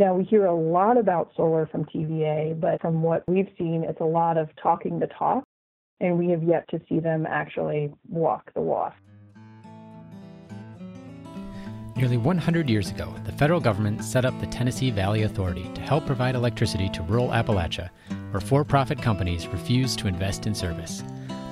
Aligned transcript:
Now, 0.00 0.14
we 0.14 0.24
hear 0.24 0.46
a 0.46 0.54
lot 0.54 0.96
about 0.96 1.30
solar 1.36 1.66
from 1.66 1.84
TVA, 1.84 2.58
but 2.58 2.80
from 2.80 3.02
what 3.02 3.22
we've 3.28 3.50
seen, 3.58 3.84
it's 3.86 4.00
a 4.00 4.04
lot 4.04 4.38
of 4.38 4.48
talking 4.56 4.98
the 4.98 5.08
talk, 5.08 5.44
and 6.00 6.18
we 6.18 6.30
have 6.30 6.42
yet 6.42 6.66
to 6.70 6.80
see 6.88 7.00
them 7.00 7.26
actually 7.26 7.92
walk 8.08 8.50
the 8.54 8.62
walk. 8.62 8.94
Nearly 11.96 12.16
100 12.16 12.70
years 12.70 12.90
ago, 12.90 13.14
the 13.26 13.32
federal 13.32 13.60
government 13.60 14.02
set 14.02 14.24
up 14.24 14.32
the 14.40 14.46
Tennessee 14.46 14.90
Valley 14.90 15.24
Authority 15.24 15.70
to 15.74 15.82
help 15.82 16.06
provide 16.06 16.34
electricity 16.34 16.88
to 16.88 17.02
rural 17.02 17.28
Appalachia, 17.28 17.90
where 18.30 18.40
for 18.40 18.64
profit 18.64 19.02
companies 19.02 19.48
refused 19.48 19.98
to 19.98 20.08
invest 20.08 20.46
in 20.46 20.54
service. 20.54 21.02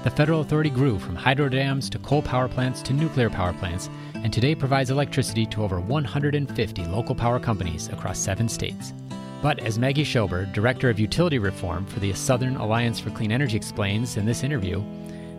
The 0.04 0.10
federal 0.10 0.40
authority 0.40 0.70
grew 0.70 0.98
from 0.98 1.16
hydro 1.16 1.50
dams 1.50 1.90
to 1.90 1.98
coal 1.98 2.22
power 2.22 2.48
plants 2.48 2.80
to 2.84 2.94
nuclear 2.94 3.28
power 3.28 3.52
plants, 3.52 3.90
and 4.22 4.32
today 4.32 4.54
provides 4.54 4.90
electricity 4.90 5.46
to 5.46 5.62
over 5.62 5.80
150 5.80 6.84
local 6.86 7.14
power 7.14 7.38
companies 7.38 7.88
across 7.88 8.18
seven 8.18 8.48
states. 8.48 8.92
But 9.40 9.60
as 9.60 9.78
Maggie 9.78 10.04
Shober, 10.04 10.52
Director 10.52 10.90
of 10.90 10.98
Utility 10.98 11.38
Reform 11.38 11.86
for 11.86 12.00
the 12.00 12.12
Southern 12.12 12.56
Alliance 12.56 12.98
for 12.98 13.10
Clean 13.10 13.30
Energy, 13.30 13.56
explains 13.56 14.16
in 14.16 14.26
this 14.26 14.42
interview, 14.42 14.82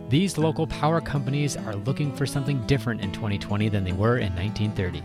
these 0.08 0.38
local 0.38 0.66
power 0.66 1.00
companies 1.00 1.56
are 1.56 1.76
looking 1.76 2.14
for 2.14 2.26
something 2.26 2.66
different 2.66 3.02
in 3.02 3.12
2020 3.12 3.68
than 3.68 3.84
they 3.84 3.92
were 3.92 4.18
in 4.18 4.34
1930. 4.34 5.02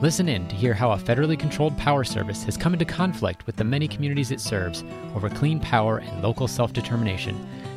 Listen 0.00 0.28
in 0.28 0.46
to 0.48 0.54
hear 0.54 0.74
how 0.74 0.92
a 0.92 0.98
federally 0.98 1.38
controlled 1.38 1.76
power 1.78 2.04
service 2.04 2.44
has 2.44 2.56
come 2.56 2.74
into 2.74 2.84
conflict 2.84 3.46
with 3.46 3.56
the 3.56 3.64
many 3.64 3.88
communities 3.88 4.30
it 4.30 4.40
serves 4.40 4.84
over 5.14 5.30
clean 5.30 5.58
power 5.58 5.98
and 5.98 6.22
local 6.22 6.46
self 6.46 6.72
determination, 6.72 7.34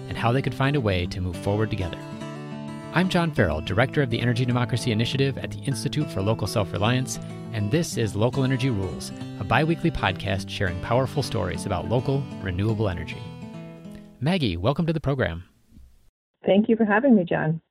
and 0.10 0.18
how 0.18 0.32
they 0.32 0.42
could 0.42 0.54
find 0.54 0.76
a 0.76 0.82
way 0.82 1.06
to 1.06 1.22
move 1.22 1.38
forward 1.38 1.70
together. 1.70 1.98
I'm 2.98 3.10
John 3.10 3.30
Farrell, 3.30 3.62
Director 3.62 4.02
of 4.02 4.10
the 4.10 4.20
Energy 4.20 4.44
Democracy 4.44 4.92
Initiative 4.92 5.38
at 5.38 5.52
the 5.52 5.60
Institute 5.60 6.10
for 6.10 6.24
Local 6.24 6.48
Self 6.48 6.74
Reliance, 6.74 7.20
and 7.54 7.70
this 7.70 7.96
is 7.96 8.16
Local 8.16 8.44
Energy 8.44 8.72
Rules, 8.72 9.12
a 9.40 9.44
bi 9.44 9.64
weekly 9.64 9.92
podcast 9.92 10.50
sharing 10.50 10.82
powerful 10.82 11.22
stories 11.22 11.68
about 11.68 11.90
local, 11.90 12.24
renewable 12.42 12.90
energy. 12.90 13.22
Maggie, 14.20 14.58
welcome 14.58 14.88
to 14.88 14.94
the 14.94 15.00
program. 15.00 15.44
Thank 16.44 16.70
you 16.70 16.76
for 16.76 16.86
having 16.86 17.16
me, 17.16 17.24
John. 17.24 17.62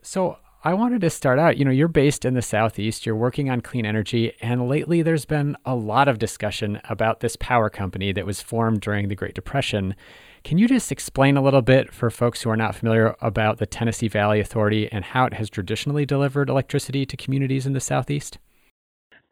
So, 0.00 0.38
I 0.62 0.74
wanted 0.74 1.00
to 1.00 1.10
start 1.10 1.40
out. 1.40 1.56
You 1.56 1.64
know, 1.64 1.72
you're 1.72 1.88
based 1.88 2.24
in 2.24 2.34
the 2.34 2.40
Southeast, 2.40 3.04
you're 3.04 3.16
working 3.16 3.50
on 3.50 3.62
clean 3.62 3.84
energy, 3.84 4.32
and 4.40 4.68
lately 4.68 5.02
there's 5.02 5.24
been 5.24 5.56
a 5.64 5.74
lot 5.74 6.06
of 6.06 6.20
discussion 6.20 6.80
about 6.88 7.18
this 7.18 7.34
power 7.34 7.68
company 7.68 8.12
that 8.12 8.26
was 8.26 8.42
formed 8.42 8.80
during 8.80 9.08
the 9.08 9.16
Great 9.16 9.34
Depression. 9.34 9.96
Can 10.44 10.58
you 10.58 10.68
just 10.68 10.92
explain 10.92 11.36
a 11.36 11.42
little 11.42 11.62
bit 11.62 11.92
for 11.92 12.10
folks 12.10 12.42
who 12.42 12.50
are 12.50 12.56
not 12.56 12.74
familiar 12.74 13.16
about 13.20 13.58
the 13.58 13.66
Tennessee 13.66 14.08
Valley 14.08 14.40
Authority 14.40 14.90
and 14.92 15.04
how 15.04 15.26
it 15.26 15.34
has 15.34 15.50
traditionally 15.50 16.06
delivered 16.06 16.48
electricity 16.48 17.04
to 17.06 17.16
communities 17.16 17.66
in 17.66 17.72
the 17.72 17.80
Southeast? 17.80 18.38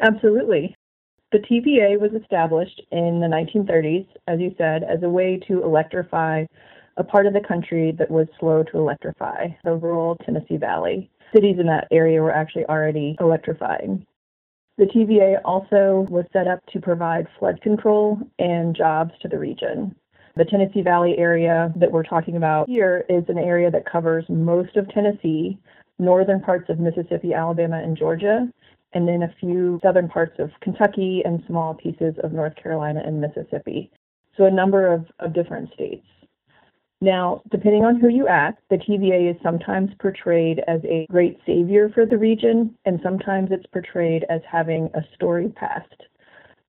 Absolutely. 0.00 0.74
The 1.32 1.38
TVA 1.38 1.98
was 1.98 2.12
established 2.20 2.82
in 2.90 3.20
the 3.20 3.26
1930s, 3.26 4.06
as 4.28 4.40
you 4.40 4.54
said, 4.58 4.82
as 4.84 5.02
a 5.02 5.08
way 5.08 5.40
to 5.48 5.62
electrify 5.62 6.44
a 6.96 7.04
part 7.04 7.26
of 7.26 7.34
the 7.34 7.40
country 7.46 7.92
that 7.98 8.10
was 8.10 8.26
slow 8.40 8.62
to 8.64 8.78
electrify, 8.78 9.48
the 9.64 9.74
rural 9.74 10.16
Tennessee 10.24 10.56
Valley. 10.56 11.10
Cities 11.34 11.56
in 11.58 11.66
that 11.66 11.88
area 11.90 12.22
were 12.22 12.32
actually 12.32 12.64
already 12.66 13.16
electrifying. 13.20 14.04
The 14.78 14.84
TVA 14.84 15.40
also 15.44 16.06
was 16.10 16.24
set 16.32 16.46
up 16.46 16.60
to 16.72 16.80
provide 16.80 17.26
flood 17.38 17.60
control 17.60 18.18
and 18.38 18.76
jobs 18.76 19.12
to 19.22 19.28
the 19.28 19.38
region. 19.38 19.94
The 20.36 20.44
Tennessee 20.44 20.82
Valley 20.82 21.16
area 21.16 21.72
that 21.76 21.90
we're 21.90 22.02
talking 22.02 22.36
about 22.36 22.68
here 22.68 23.06
is 23.08 23.24
an 23.28 23.38
area 23.38 23.70
that 23.70 23.90
covers 23.90 24.26
most 24.28 24.76
of 24.76 24.86
Tennessee, 24.90 25.58
northern 25.98 26.42
parts 26.42 26.68
of 26.68 26.78
Mississippi, 26.78 27.32
Alabama, 27.32 27.78
and 27.82 27.96
Georgia, 27.96 28.46
and 28.92 29.08
then 29.08 29.22
a 29.22 29.34
few 29.40 29.80
southern 29.82 30.08
parts 30.08 30.38
of 30.38 30.50
Kentucky 30.60 31.22
and 31.24 31.42
small 31.46 31.72
pieces 31.72 32.14
of 32.22 32.34
North 32.34 32.54
Carolina 32.54 33.02
and 33.02 33.18
Mississippi. 33.18 33.90
So 34.36 34.44
a 34.44 34.50
number 34.50 34.92
of, 34.92 35.06
of 35.20 35.32
different 35.32 35.72
states. 35.72 36.06
Now, 37.00 37.40
depending 37.50 37.86
on 37.86 37.98
who 37.98 38.08
you 38.08 38.28
ask, 38.28 38.58
the 38.68 38.76
TVA 38.76 39.30
is 39.30 39.36
sometimes 39.42 39.90
portrayed 39.98 40.62
as 40.68 40.82
a 40.84 41.06
great 41.10 41.38
savior 41.46 41.88
for 41.94 42.04
the 42.04 42.18
region, 42.18 42.76
and 42.84 43.00
sometimes 43.02 43.48
it's 43.52 43.66
portrayed 43.72 44.26
as 44.28 44.42
having 44.50 44.90
a 44.92 45.00
storied 45.14 45.54
past. 45.56 45.94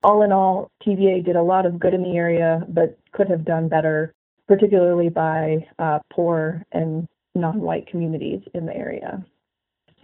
All 0.04 0.22
in 0.22 0.32
all, 0.32 0.70
TVA 0.86 1.26
did 1.26 1.36
a 1.36 1.42
lot 1.42 1.66
of 1.66 1.80
good 1.80 1.94
in 1.94 2.04
the 2.04 2.16
area, 2.16 2.64
but 2.70 2.98
could 3.14 3.30
have 3.30 3.46
done 3.46 3.68
better, 3.68 4.14
particularly 4.48 5.10
by 5.10 5.66
uh, 5.80 6.00
poor 6.14 6.64
and 6.72 7.08
non 7.36 7.62
white 7.62 7.88
communities 7.88 8.42
in 8.54 8.66
the 8.66 8.76
area. 8.76 9.26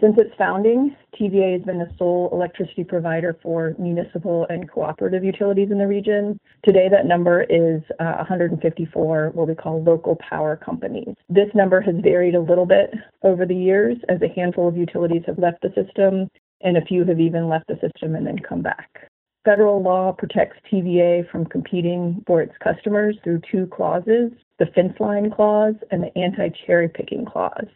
Since 0.02 0.18
its 0.18 0.36
founding, 0.38 0.96
TVA 1.18 1.54
has 1.54 1.62
been 1.62 1.78
the 1.78 1.90
sole 1.98 2.30
electricity 2.34 2.84
provider 2.84 3.38
for 3.42 3.74
municipal 3.80 4.46
and 4.50 4.70
cooperative 4.70 5.24
utilities 5.24 5.72
in 5.72 5.78
the 5.78 5.88
region. 5.88 6.38
Today, 6.66 6.90
that 6.90 7.06
number 7.06 7.44
is 7.44 7.82
uh, 8.00 8.16
154 8.18 9.32
what 9.34 9.48
we 9.48 9.56
call 9.56 9.82
local 9.84 10.18
power 10.30 10.58
companies. 10.58 11.16
This 11.30 11.48
number 11.54 11.80
has 11.80 11.96
varied 12.04 12.36
a 12.36 12.42
little 12.42 12.66
bit 12.66 12.94
over 13.22 13.46
the 13.46 13.56
years 13.56 13.98
as 14.10 14.22
a 14.22 14.34
handful 14.34 14.68
of 14.68 14.76
utilities 14.76 15.24
have 15.28 15.40
left 15.40 15.62
the 15.62 15.72
system 15.74 16.30
and 16.62 16.76
a 16.76 16.86
few 16.86 17.06
have 17.06 17.20
even 17.20 17.48
left 17.48 17.68
the 17.68 17.80
system 17.80 18.16
and 18.16 18.26
then 18.26 18.40
come 18.40 18.62
back. 18.62 19.10
Federal 19.46 19.82
law 19.82 20.14
protects 20.14 20.58
TVA 20.72 21.30
from 21.30 21.46
competing 21.46 22.24
for 22.26 22.42
its 22.42 22.54
customers 22.64 23.18
through 23.24 23.42
two 23.52 23.68
clauses 23.68 24.32
the 24.60 24.68
fence 24.68 24.94
line 25.00 25.32
clause 25.32 25.76
and 25.92 26.02
the 26.02 26.18
anti 26.18 26.50
cherry 26.66 26.88
picking 26.88 27.26
clause. 27.26 27.68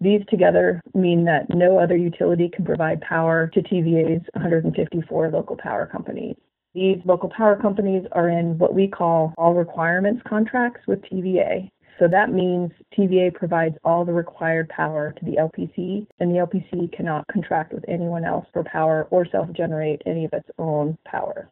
These 0.00 0.20
together 0.28 0.82
mean 0.94 1.24
that 1.24 1.48
no 1.48 1.78
other 1.78 1.96
utility 1.96 2.48
can 2.48 2.64
provide 2.64 3.00
power 3.00 3.50
to 3.54 3.62
TVA's 3.62 4.24
154 4.34 5.30
local 5.30 5.56
power 5.56 5.86
companies. 5.86 6.36
These 6.74 6.98
local 7.04 7.30
power 7.30 7.56
companies 7.56 8.04
are 8.12 8.28
in 8.28 8.58
what 8.58 8.74
we 8.74 8.86
call 8.86 9.32
all 9.38 9.54
requirements 9.54 10.22
contracts 10.28 10.86
with 10.86 11.00
TVA. 11.02 11.70
So 11.98 12.06
that 12.06 12.30
means 12.32 12.70
TVA 12.96 13.34
provides 13.34 13.76
all 13.82 14.04
the 14.04 14.12
required 14.12 14.68
power 14.68 15.12
to 15.18 15.24
the 15.24 15.32
LPC, 15.32 16.06
and 16.20 16.30
the 16.30 16.38
LPC 16.38 16.92
cannot 16.96 17.26
contract 17.26 17.72
with 17.72 17.84
anyone 17.88 18.24
else 18.24 18.46
for 18.52 18.62
power 18.62 19.08
or 19.10 19.26
self 19.26 19.50
generate 19.52 20.02
any 20.06 20.24
of 20.24 20.32
its 20.32 20.48
own 20.58 20.96
power. 21.04 21.48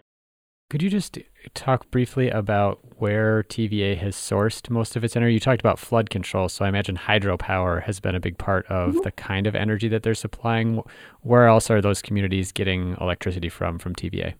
Could 0.68 0.82
you 0.82 0.90
just 0.90 1.18
talk 1.54 1.90
briefly 1.92 2.28
about 2.28 2.80
where 2.98 3.44
TVA 3.44 3.96
has 3.98 4.16
sourced 4.16 4.68
most 4.68 4.96
of 4.96 5.04
its 5.04 5.14
energy? 5.14 5.34
You 5.34 5.40
talked 5.40 5.60
about 5.60 5.78
flood 5.78 6.10
control, 6.10 6.48
so 6.48 6.64
I 6.64 6.68
imagine 6.68 6.96
hydropower 6.96 7.84
has 7.84 8.00
been 8.00 8.16
a 8.16 8.20
big 8.20 8.36
part 8.36 8.66
of 8.66 8.90
mm-hmm. 8.90 9.02
the 9.02 9.12
kind 9.12 9.46
of 9.46 9.54
energy 9.54 9.86
that 9.88 10.02
they're 10.02 10.14
supplying. 10.14 10.82
Where 11.22 11.46
else 11.46 11.70
are 11.70 11.80
those 11.80 12.02
communities 12.02 12.50
getting 12.50 12.96
electricity 13.00 13.48
from 13.48 13.78
from 13.78 13.94
TVA? 13.94 14.34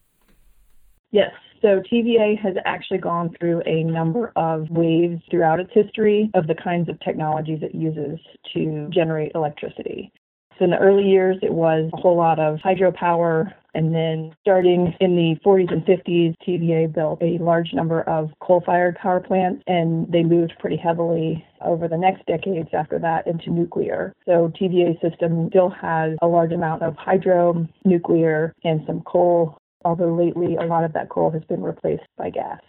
Yes, 1.12 1.30
so 1.62 1.80
TVA 1.90 2.38
has 2.38 2.54
actually 2.64 2.98
gone 2.98 3.34
through 3.38 3.62
a 3.66 3.84
number 3.84 4.32
of 4.36 4.68
waves 4.70 5.20
throughout 5.30 5.60
its 5.60 5.70
history 5.72 6.30
of 6.34 6.46
the 6.46 6.54
kinds 6.54 6.88
of 6.88 6.98
technologies 7.00 7.60
it 7.62 7.74
uses 7.74 8.18
to 8.54 8.88
generate 8.92 9.32
electricity. 9.34 10.12
So 10.58 10.64
in 10.64 10.70
the 10.70 10.78
early 10.78 11.04
years, 11.04 11.36
it 11.42 11.52
was 11.52 11.90
a 11.92 11.96
whole 11.96 12.16
lot 12.16 12.38
of 12.38 12.58
hydropower. 12.58 13.52
And 13.74 13.94
then 13.94 14.34
starting 14.40 14.94
in 15.00 15.14
the 15.14 15.36
40s 15.44 15.70
and 15.70 15.84
50s, 15.84 16.34
TVA 16.48 16.94
built 16.94 17.20
a 17.20 17.36
large 17.42 17.74
number 17.74 18.00
of 18.02 18.30
coal 18.40 18.62
fired 18.64 18.96
power 18.96 19.20
plants, 19.20 19.62
and 19.66 20.10
they 20.10 20.22
moved 20.22 20.54
pretty 20.58 20.78
heavily 20.78 21.44
over 21.60 21.88
the 21.88 21.98
next 21.98 22.24
decades 22.24 22.70
after 22.72 22.98
that 23.00 23.26
into 23.26 23.50
nuclear. 23.50 24.14
So 24.24 24.50
TVA's 24.58 24.98
system 25.02 25.48
still 25.50 25.68
has 25.68 26.16
a 26.22 26.26
large 26.26 26.52
amount 26.52 26.82
of 26.82 26.96
hydro, 26.96 27.68
nuclear, 27.84 28.54
and 28.64 28.80
some 28.86 29.02
coal, 29.02 29.58
although 29.86 30.12
lately 30.12 30.56
a 30.56 30.66
lot 30.66 30.82
of 30.82 30.92
that 30.94 31.08
coal 31.08 31.30
has 31.30 31.44
been 31.44 31.62
replaced 31.62 32.02
by 32.18 32.28
gas, 32.28 32.60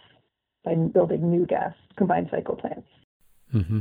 by 0.64 0.74
building 0.76 1.28
new 1.28 1.44
gas 1.44 1.74
combined 1.96 2.28
cycle 2.30 2.54
plants. 2.54 2.86
Mm-hmm. 3.52 3.80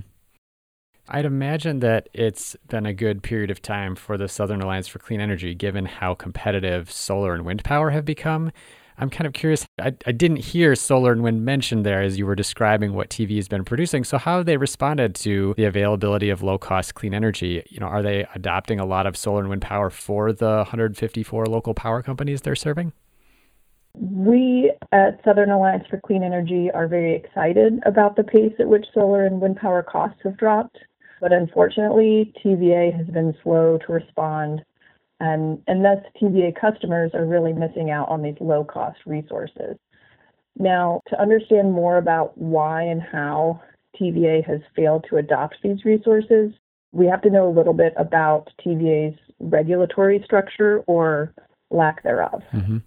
I'd 1.09 1.25
imagine 1.25 1.80
that 1.81 2.09
it's 2.14 2.56
been 2.68 2.88
a 2.88 2.94
good 2.94 3.22
period 3.22 3.52
of 3.52 3.62
time 3.62 3.96
for 3.96 4.18
the 4.18 4.28
Southern 4.28 4.62
Alliance 4.62 4.88
for 4.88 4.98
Clean 4.98 5.22
Energy, 5.22 5.53
given 5.53 5.86
how 5.86 6.16
competitive 6.16 6.92
solar 6.92 7.36
and 7.36 7.46
wind 7.46 7.64
power 7.64 7.92
have 7.92 8.06
become. 8.06 8.52
I'm 8.98 9.12
kind 9.12 9.28
of 9.28 9.34
curious. 9.34 9.63
I, 9.80 9.94
I 10.07 10.12
didn't 10.12 10.38
hear 10.38 10.74
solar 10.74 11.12
and 11.12 11.22
wind 11.22 11.45
mentioned 11.45 11.86
there 11.86 12.01
as 12.01 12.18
you 12.18 12.25
were 12.25 12.36
describing 12.36 12.94
what 12.94 13.12
TVA 13.12 13.36
has 13.36 13.48
been 13.48 13.63
producing. 13.63 14.04
So, 14.04 14.18
how 14.18 14.38
have 14.38 14.48
they 14.48 14.57
responded 14.57 15.13
to 15.18 15.54
the 15.56 15.66
availability 15.66 16.31
of 16.31 16.42
low 16.42 16.57
cost 16.57 16.95
clean 16.95 17.13
energy? 17.13 17.63
You 17.69 17.80
know, 17.80 17.86
are 17.86 18.01
they 18.01 18.25
adopting 18.33 18.80
a 18.80 18.86
lot 18.86 19.06
of 19.06 19.16
solar 19.16 19.42
and 19.42 19.50
wind 19.50 19.62
power 19.62 19.92
for 19.92 20.33
the 20.33 20.56
154 20.56 21.45
local 21.45 21.75
power 21.75 22.01
companies 22.01 22.42
they're 22.42 22.56
serving? 22.56 22.92
We 23.99 24.71
at 24.91 25.19
Southern 25.25 25.49
Alliance 25.49 25.85
for 25.89 25.99
Clean 25.99 26.23
Energy 26.23 26.69
are 26.71 26.88
very 26.88 27.15
excited 27.15 27.79
about 27.85 28.15
the 28.15 28.23
pace 28.23 28.53
at 28.59 28.67
which 28.67 28.85
solar 28.94 29.25
and 29.25 29.41
wind 29.41 29.57
power 29.57 29.81
costs 29.81 30.19
have 30.23 30.38
dropped. 30.38 30.77
But 31.19 31.33
unfortunately, 31.33 32.31
TVA 32.44 32.95
has 32.95 33.07
been 33.07 33.35
slow 33.41 33.79
to 33.85 33.91
respond, 33.91 34.63
and, 35.19 35.61
and 35.67 35.83
thus 35.83 35.97
TVA 36.21 36.53
customers 36.59 37.11
are 37.15 37.25
really 37.25 37.53
missing 37.53 37.89
out 37.89 38.07
on 38.09 38.21
these 38.21 38.38
low 38.39 38.63
cost 38.63 38.99
resources. 39.07 39.77
Now, 40.59 41.01
to 41.07 41.19
understand 41.19 41.71
more 41.71 41.97
about 41.97 42.38
why 42.38 42.83
and 42.83 43.01
how 43.01 43.61
TVA 43.99 44.45
has 44.45 44.59
failed 44.75 45.05
to 45.09 45.17
adopt 45.17 45.57
these 45.63 45.85
resources, 45.85 46.51
we 46.91 47.07
have 47.07 47.21
to 47.23 47.31
know 47.31 47.47
a 47.47 47.53
little 47.55 47.73
bit 47.73 47.94
about 47.97 48.49
TVA's 48.63 49.17
regulatory 49.39 50.21
structure 50.23 50.83
or 50.88 51.33
lack 51.71 52.03
thereof. 52.03 52.44
Mm-hmm. 52.53 52.77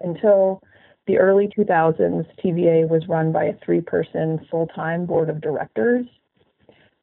Until 0.00 0.62
The 1.06 1.18
early 1.18 1.48
2000s, 1.48 2.26
TVA 2.44 2.88
was 2.88 3.08
run 3.08 3.32
by 3.32 3.44
a 3.46 3.56
three 3.64 3.80
person 3.80 4.38
full 4.50 4.68
time 4.68 5.06
board 5.06 5.28
of 5.28 5.40
directors. 5.40 6.06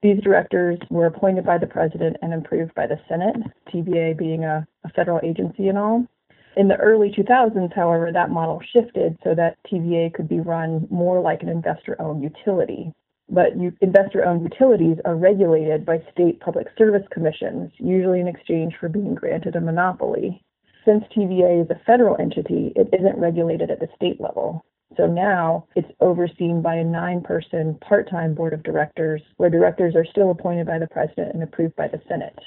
These 0.01 0.21
directors 0.21 0.79
were 0.89 1.07
appointed 1.07 1.45
by 1.45 1.57
the 1.57 1.67
president 1.67 2.17
and 2.21 2.33
approved 2.33 2.73
by 2.75 2.87
the 2.87 2.99
Senate, 3.09 3.35
TVA 3.67 4.15
being 4.17 4.45
a, 4.45 4.65
a 4.83 4.89
federal 4.89 5.19
agency 5.23 5.67
and 5.67 5.77
all. 5.77 6.05
In 6.55 6.67
the 6.67 6.77
early 6.77 7.11
2000s, 7.11 7.73
however, 7.73 8.11
that 8.11 8.29
model 8.29 8.61
shifted 8.73 9.17
so 9.23 9.35
that 9.35 9.57
TVA 9.71 10.13
could 10.13 10.29
be 10.29 10.39
run 10.39 10.87
more 10.89 11.19
like 11.19 11.43
an 11.43 11.49
investor 11.49 11.99
owned 12.01 12.23
utility. 12.23 12.93
But 13.29 13.53
investor 13.81 14.25
owned 14.25 14.43
utilities 14.43 14.97
are 15.03 15.15
regulated 15.15 15.85
by 15.85 16.01
state 16.11 16.39
public 16.39 16.67
service 16.77 17.05
commissions, 17.11 17.71
usually 17.77 18.21
in 18.21 18.27
exchange 18.27 18.75
for 18.79 18.87
being 18.87 19.13
granted 19.15 19.55
a 19.55 19.61
monopoly. 19.61 20.41
Since 20.87 21.03
TVA 21.13 21.65
is 21.65 21.69
a 21.69 21.81
federal 21.85 22.15
entity, 22.17 22.71
it 22.77 22.87
isn't 22.97 23.19
regulated 23.19 23.69
at 23.69 23.81
the 23.81 23.89
state 23.93 24.21
level. 24.21 24.63
So 24.95 25.05
now 25.05 25.67
it's 25.75 25.91
overseen 25.99 26.61
by 26.61 26.75
a 26.75 26.83
nine 26.83 27.19
person 27.21 27.77
part 27.81 28.09
time 28.09 28.33
board 28.33 28.53
of 28.53 28.63
directors, 28.63 29.21
where 29.35 29.49
directors 29.49 29.97
are 29.97 30.05
still 30.05 30.31
appointed 30.31 30.65
by 30.65 30.79
the 30.79 30.87
president 30.87 31.33
and 31.33 31.43
approved 31.43 31.75
by 31.75 31.89
the 31.89 31.99
Senate. 32.07 32.39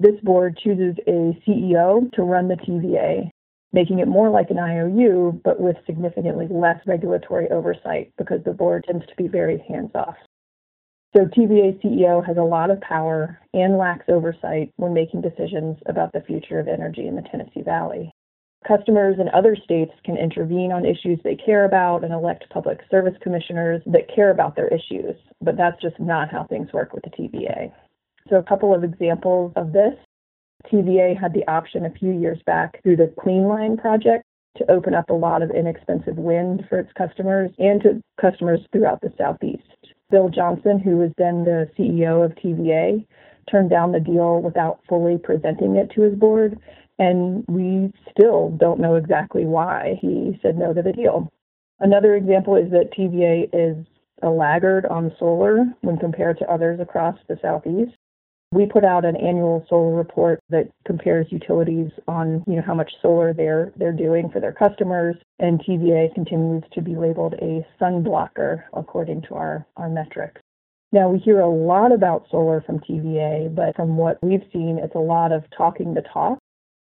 This 0.00 0.18
board 0.22 0.56
chooses 0.56 0.96
a 1.06 1.38
CEO 1.46 2.10
to 2.12 2.22
run 2.22 2.48
the 2.48 2.54
TVA, 2.54 3.28
making 3.74 3.98
it 3.98 4.08
more 4.08 4.30
like 4.30 4.48
an 4.48 4.58
IOU, 4.58 5.42
but 5.44 5.60
with 5.60 5.76
significantly 5.84 6.48
less 6.48 6.80
regulatory 6.86 7.50
oversight 7.50 8.10
because 8.16 8.42
the 8.44 8.54
board 8.54 8.84
tends 8.88 9.04
to 9.06 9.16
be 9.16 9.28
very 9.28 9.62
hands 9.68 9.90
off. 9.94 10.16
So 11.16 11.26
TVA 11.26 11.80
CEO 11.80 12.26
has 12.26 12.36
a 12.38 12.42
lot 12.42 12.72
of 12.72 12.80
power 12.80 13.38
and 13.52 13.78
lacks 13.78 14.06
oversight 14.08 14.72
when 14.76 14.92
making 14.92 15.20
decisions 15.20 15.78
about 15.86 16.12
the 16.12 16.22
future 16.22 16.58
of 16.58 16.66
energy 16.66 17.06
in 17.06 17.14
the 17.14 17.22
Tennessee 17.22 17.62
Valley. 17.62 18.10
Customers 18.66 19.18
in 19.20 19.28
other 19.28 19.54
states 19.54 19.92
can 20.04 20.16
intervene 20.16 20.72
on 20.72 20.84
issues 20.84 21.20
they 21.22 21.36
care 21.36 21.66
about 21.66 22.02
and 22.02 22.12
elect 22.12 22.50
public 22.50 22.80
service 22.90 23.14
commissioners 23.22 23.80
that 23.86 24.12
care 24.12 24.30
about 24.30 24.56
their 24.56 24.66
issues, 24.68 25.14
but 25.40 25.56
that's 25.56 25.80
just 25.80 26.00
not 26.00 26.32
how 26.32 26.44
things 26.44 26.72
work 26.72 26.92
with 26.92 27.04
the 27.04 27.10
TVA. 27.10 27.72
So, 28.28 28.36
a 28.36 28.42
couple 28.42 28.74
of 28.74 28.82
examples 28.82 29.52
of 29.54 29.72
this 29.72 29.94
TVA 30.72 31.16
had 31.16 31.32
the 31.32 31.46
option 31.46 31.84
a 31.84 31.90
few 31.90 32.10
years 32.10 32.40
back 32.44 32.82
through 32.82 32.96
the 32.96 33.14
Clean 33.20 33.44
Line 33.44 33.76
project 33.76 34.24
to 34.56 34.68
open 34.68 34.94
up 34.94 35.10
a 35.10 35.14
lot 35.14 35.42
of 35.42 35.50
inexpensive 35.52 36.16
wind 36.16 36.64
for 36.68 36.80
its 36.80 36.90
customers 36.98 37.52
and 37.58 37.82
to 37.82 38.00
customers 38.20 38.60
throughout 38.72 39.00
the 39.00 39.12
Southeast. 39.16 39.93
Bill 40.10 40.28
Johnson, 40.28 40.78
who 40.78 40.98
was 40.98 41.10
then 41.18 41.44
the 41.44 41.68
CEO 41.78 42.24
of 42.24 42.34
TVA, 42.36 43.06
turned 43.50 43.70
down 43.70 43.92
the 43.92 44.00
deal 44.00 44.40
without 44.40 44.80
fully 44.88 45.18
presenting 45.18 45.76
it 45.76 45.90
to 45.92 46.02
his 46.02 46.14
board, 46.14 46.58
and 46.98 47.44
we 47.48 47.92
still 48.10 48.50
don't 48.50 48.80
know 48.80 48.94
exactly 48.94 49.44
why 49.44 49.98
he 50.00 50.38
said 50.42 50.56
no 50.56 50.72
to 50.72 50.82
the 50.82 50.92
deal. 50.92 51.30
Another 51.80 52.14
example 52.14 52.56
is 52.56 52.70
that 52.70 52.92
TVA 52.96 53.48
is 53.52 53.84
a 54.22 54.30
laggard 54.30 54.86
on 54.86 55.12
solar 55.18 55.64
when 55.82 55.98
compared 55.98 56.38
to 56.38 56.50
others 56.50 56.80
across 56.80 57.16
the 57.28 57.38
Southeast. 57.42 57.96
We 58.54 58.66
put 58.66 58.84
out 58.84 59.04
an 59.04 59.16
annual 59.16 59.66
solar 59.68 59.96
report 59.96 60.38
that 60.50 60.70
compares 60.86 61.26
utilities 61.30 61.90
on, 62.06 62.44
you 62.46 62.54
know, 62.54 62.62
how 62.62 62.74
much 62.74 62.92
solar 63.02 63.32
they're 63.32 63.72
they're 63.76 63.92
doing 63.92 64.30
for 64.30 64.38
their 64.38 64.52
customers, 64.52 65.16
and 65.40 65.58
TVA 65.58 66.14
continues 66.14 66.62
to 66.72 66.80
be 66.80 66.94
labeled 66.94 67.34
a 67.42 67.66
sun 67.80 68.04
blocker 68.04 68.64
according 68.72 69.22
to 69.22 69.34
our 69.34 69.66
our 69.76 69.88
metrics. 69.88 70.40
Now 70.92 71.08
we 71.08 71.18
hear 71.18 71.40
a 71.40 71.50
lot 71.50 71.90
about 71.90 72.28
solar 72.30 72.60
from 72.60 72.78
TVA, 72.78 73.52
but 73.52 73.74
from 73.74 73.96
what 73.96 74.22
we've 74.22 74.48
seen, 74.52 74.78
it's 74.80 74.94
a 74.94 74.98
lot 74.98 75.32
of 75.32 75.42
talking 75.50 75.92
the 75.92 76.02
talk, 76.02 76.38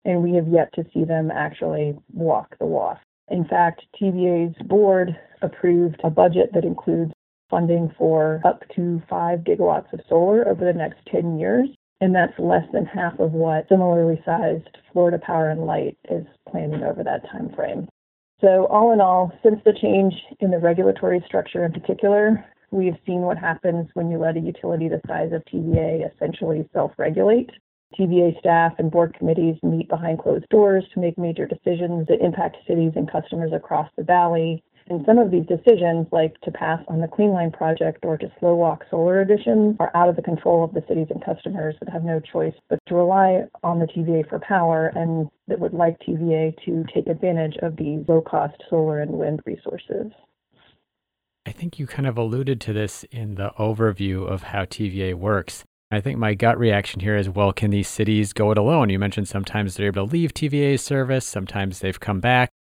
and 0.05 0.23
we 0.23 0.35
have 0.35 0.47
yet 0.47 0.71
to 0.75 0.85
see 0.93 1.05
them 1.05 1.31
actually 1.31 1.97
walk 2.13 2.59
the 2.59 2.67
walk. 2.67 3.01
In 3.29 3.47
fact, 3.47 3.87
TVA's 3.99 4.55
board 4.67 5.19
approved 5.41 5.99
a 6.05 6.11
budget 6.11 6.51
that 6.53 6.67
includes 6.67 7.14
funding 7.55 7.89
for 7.97 8.41
up 8.45 8.65
to 8.75 9.01
5 9.09 9.39
gigawatts 9.41 9.93
of 9.93 10.01
solar 10.09 10.49
over 10.49 10.65
the 10.65 10.77
next 10.77 10.99
10 11.13 11.39
years, 11.39 11.69
and 12.01 12.13
that's 12.13 12.37
less 12.37 12.65
than 12.73 12.85
half 12.85 13.17
of 13.21 13.31
what 13.31 13.69
similarly 13.69 14.21
sized 14.25 14.77
Florida 14.93 15.21
Power 15.25 15.51
and 15.51 15.65
Light 15.65 15.97
is 16.11 16.27
planning 16.51 16.83
over 16.83 17.05
that 17.05 17.23
time 17.31 17.55
frame. 17.55 17.87
So 18.41 18.67
all 18.67 18.93
in 18.93 19.01
all, 19.01 19.33
since 19.45 19.61
the 19.65 19.73
change 19.81 20.15
in 20.41 20.51
the 20.51 20.59
regulatory 20.59 21.23
structure 21.25 21.65
in 21.65 21.73
particular, 21.73 22.45
we 22.73 22.87
have 22.87 22.99
seen 23.07 23.21
what 23.21 23.39
happens 23.39 23.89
when 23.95 24.11
you 24.11 24.19
let 24.19 24.37
a 24.37 24.41
utility 24.41 24.89
the 24.89 25.01
size 25.07 25.31
of 25.33 25.45
TVA 25.45 26.13
essentially 26.13 26.69
self-regulate. 26.73 27.51
TVA 27.97 28.37
staff 28.41 28.73
and 28.79 28.91
board 28.91 29.15
committees 29.17 29.55
meet 29.63 29.89
behind 29.89 30.19
closed 30.19 30.49
doors 30.49 30.85
to 30.93 30.99
make 30.99 31.17
major 31.17 31.47
decisions 31.47 32.09
that 32.09 32.21
impact 32.21 32.57
cities 32.67 32.91
and 32.97 33.09
customers 33.09 33.53
across 33.55 33.89
the 33.97 34.03
valley. 34.03 34.65
And 34.89 35.03
some 35.07 35.19
of 35.19 35.31
these 35.31 35.47
decisions, 35.47 36.07
like 36.13 36.39
to 36.43 36.51
pass 36.51 36.81
on 36.89 37.01
the 37.01 37.09
Clean 37.09 37.31
Line 37.31 37.51
project 37.51 38.05
or 38.05 38.19
to 38.19 38.31
slow 38.39 38.55
walk 38.55 38.85
solar 38.91 39.23
additions, 39.23 39.77
are 39.81 39.91
out 39.95 40.11
of 40.11 40.17
the 40.17 40.23
control 40.23 40.63
of 40.63 40.75
the 40.75 40.85
cities 40.87 41.07
and 41.09 41.25
customers 41.25 41.75
that 41.81 41.89
have 41.89 42.05
no 42.05 42.21
choice 42.21 42.53
but 42.69 42.79
to 42.87 42.95
rely 42.95 43.45
on 43.63 43.79
the 43.79 43.87
TVA 43.87 44.29
for 44.29 44.39
power 44.41 44.93
and 44.95 45.31
that 45.49 45.59
would 45.59 45.73
like 45.73 45.99
TVA 46.01 46.55
to 46.67 46.85
take 46.93 47.07
advantage 47.07 47.57
of 47.63 47.77
these 47.77 48.05
low 48.09 48.21
cost 48.21 48.63
solar 48.69 49.01
and 49.01 49.13
wind 49.13 49.41
resources. 49.47 50.13
I 51.47 51.53
think 51.53 51.79
you 51.79 51.87
kind 51.87 52.07
of 52.07 52.19
alluded 52.19 52.61
to 52.63 52.73
this 52.73 53.05
in 53.11 53.37
the 53.37 53.53
overview 53.59 54.27
of 54.27 54.45
how 54.45 54.65
TVA 54.65 55.15
works. 55.15 55.65
I 55.91 56.01
think 56.01 56.19
my 56.19 56.35
gut 56.35 56.59
reaction 56.59 57.01
here 57.01 57.17
is 57.17 57.29
well, 57.29 57.53
can 57.53 57.71
these 57.71 57.89
cities 57.89 58.33
go 58.33 58.51
it 58.51 58.59
alone? 58.59 58.91
You 58.91 58.99
mentioned 58.99 59.29
sometimes 59.29 59.77
they're 59.77 59.87
able 59.87 60.07
to 60.07 60.13
leave 60.13 60.35
TVA's 60.35 60.83
service, 60.83 61.25
sometimes 61.25 61.79
they've 61.79 62.01
come 62.01 62.21
back. 62.21 62.51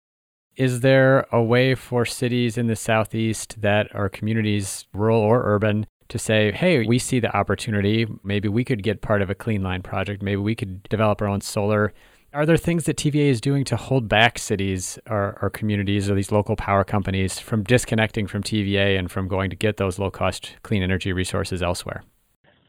Is 0.56 0.80
there 0.80 1.26
a 1.32 1.42
way 1.42 1.74
for 1.74 2.04
cities 2.04 2.56
in 2.56 2.68
the 2.68 2.76
Southeast 2.76 3.60
that 3.60 3.92
are 3.94 4.08
communities, 4.08 4.86
rural 4.92 5.20
or 5.20 5.42
urban, 5.44 5.86
to 6.08 6.18
say, 6.18 6.52
hey, 6.52 6.86
we 6.86 6.98
see 6.98 7.18
the 7.18 7.34
opportunity. 7.36 8.06
Maybe 8.22 8.48
we 8.48 8.64
could 8.64 8.82
get 8.82 9.00
part 9.00 9.20
of 9.20 9.30
a 9.30 9.34
clean 9.34 9.62
line 9.62 9.82
project. 9.82 10.22
Maybe 10.22 10.36
we 10.36 10.54
could 10.54 10.82
develop 10.84 11.20
our 11.20 11.28
own 11.28 11.40
solar. 11.40 11.92
Are 12.32 12.46
there 12.46 12.56
things 12.56 12.84
that 12.84 12.96
TVA 12.96 13.30
is 13.30 13.40
doing 13.40 13.64
to 13.64 13.76
hold 13.76 14.08
back 14.08 14.38
cities 14.38 14.98
or, 15.08 15.38
or 15.42 15.50
communities 15.50 16.08
or 16.10 16.14
these 16.14 16.30
local 16.30 16.54
power 16.56 16.84
companies 16.84 17.40
from 17.40 17.64
disconnecting 17.64 18.26
from 18.28 18.42
TVA 18.42 18.98
and 18.98 19.10
from 19.10 19.26
going 19.26 19.50
to 19.50 19.56
get 19.56 19.76
those 19.76 19.98
low 19.98 20.10
cost 20.10 20.56
clean 20.62 20.82
energy 20.82 21.12
resources 21.12 21.62
elsewhere? 21.62 22.04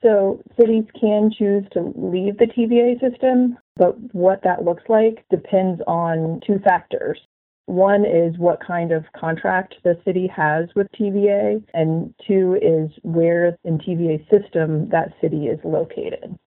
So 0.01 0.41
cities 0.59 0.85
can 0.99 1.31
choose 1.37 1.65
to 1.73 1.93
leave 1.95 2.37
the 2.37 2.45
TVA 2.45 2.99
system, 2.99 3.57
but 3.75 3.95
what 4.13 4.41
that 4.43 4.63
looks 4.63 4.83
like 4.87 5.25
depends 5.29 5.81
on 5.87 6.41
two 6.45 6.59
factors. 6.59 7.19
One 7.67 8.05
is 8.05 8.37
what 8.37 8.59
kind 8.65 8.91
of 8.91 9.05
contract 9.19 9.75
the 9.83 9.99
city 10.05 10.27
has 10.27 10.69
with 10.75 10.87
TVA, 10.91 11.63
and 11.73 12.13
two 12.27 12.59
is 12.61 12.91
where 13.01 13.57
in 13.63 13.79
TVA's 13.79 14.23
system 14.29 14.87
that 14.89 15.13
city 15.19 15.47
is 15.47 15.59
located. 15.63 16.37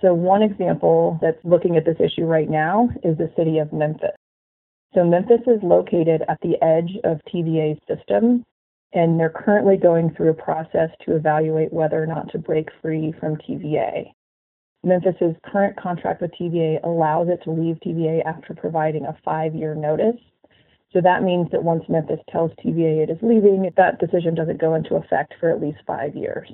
So, 0.00 0.14
one 0.14 0.42
example 0.42 1.18
that's 1.22 1.44
looking 1.44 1.76
at 1.76 1.84
this 1.84 2.00
issue 2.00 2.24
right 2.24 2.50
now 2.50 2.88
is 3.04 3.16
the 3.18 3.32
city 3.36 3.58
of 3.58 3.72
Memphis. 3.72 4.16
So, 4.94 5.04
Memphis 5.04 5.42
is 5.46 5.62
located 5.62 6.22
at 6.28 6.40
the 6.40 6.60
edge 6.62 6.96
of 7.04 7.20
TVA's 7.32 7.80
system, 7.86 8.44
and 8.92 9.18
they're 9.18 9.30
currently 9.30 9.76
going 9.76 10.12
through 10.14 10.30
a 10.30 10.34
process 10.34 10.90
to 11.04 11.14
evaluate 11.14 11.72
whether 11.72 12.02
or 12.02 12.06
not 12.06 12.30
to 12.32 12.38
break 12.38 12.68
free 12.82 13.12
from 13.20 13.36
TVA. 13.36 14.12
Memphis's 14.84 15.36
current 15.44 15.76
contract 15.76 16.20
with 16.20 16.32
TVA 16.32 16.82
allows 16.84 17.28
it 17.28 17.42
to 17.44 17.50
leave 17.50 17.76
TVA 17.84 18.24
after 18.24 18.54
providing 18.54 19.04
a 19.04 19.16
five 19.24 19.54
year 19.54 19.74
notice. 19.74 20.16
So 20.92 21.00
that 21.02 21.22
means 21.22 21.50
that 21.52 21.62
once 21.62 21.84
Memphis 21.88 22.20
tells 22.30 22.50
TVA 22.64 23.02
it 23.02 23.10
is 23.10 23.18
leaving, 23.20 23.70
that 23.76 23.98
decision 23.98 24.34
doesn't 24.34 24.60
go 24.60 24.74
into 24.74 24.96
effect 24.96 25.34
for 25.38 25.50
at 25.50 25.60
least 25.60 25.78
five 25.86 26.16
years. 26.16 26.50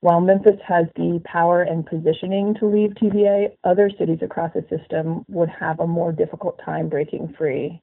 While 0.00 0.22
Memphis 0.22 0.58
has 0.66 0.86
the 0.96 1.20
power 1.24 1.62
and 1.62 1.84
positioning 1.84 2.54
to 2.54 2.66
leave 2.66 2.92
TVA, 2.92 3.52
other 3.64 3.90
cities 3.98 4.20
across 4.22 4.52
the 4.54 4.64
system 4.74 5.26
would 5.28 5.50
have 5.50 5.78
a 5.78 5.86
more 5.86 6.10
difficult 6.10 6.58
time 6.64 6.88
breaking 6.88 7.34
free 7.36 7.82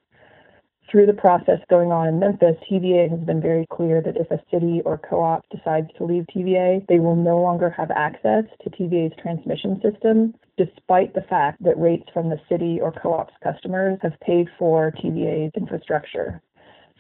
through 0.89 1.05
the 1.05 1.13
process 1.13 1.59
going 1.69 1.91
on 1.91 2.07
in 2.07 2.19
Memphis, 2.19 2.55
TVA 2.69 3.09
has 3.09 3.19
been 3.19 3.41
very 3.41 3.65
clear 3.71 4.01
that 4.01 4.17
if 4.17 4.29
a 4.31 4.41
city 4.51 4.81
or 4.85 4.97
co 4.97 5.21
op 5.21 5.45
decides 5.49 5.89
to 5.97 6.05
leave 6.05 6.25
TVA, 6.33 6.85
they 6.87 6.99
will 6.99 7.15
no 7.15 7.41
longer 7.41 7.69
have 7.69 7.91
access 7.91 8.45
to 8.63 8.69
TVA's 8.69 9.13
transmission 9.21 9.81
system, 9.81 10.33
despite 10.57 11.13
the 11.13 11.21
fact 11.29 11.63
that 11.63 11.79
rates 11.79 12.07
from 12.13 12.29
the 12.29 12.39
city 12.49 12.79
or 12.81 12.91
co 12.91 13.13
op's 13.13 13.33
customers 13.43 13.99
have 14.01 14.19
paid 14.19 14.47
for 14.57 14.91
TVA's 14.91 15.53
infrastructure. 15.55 16.41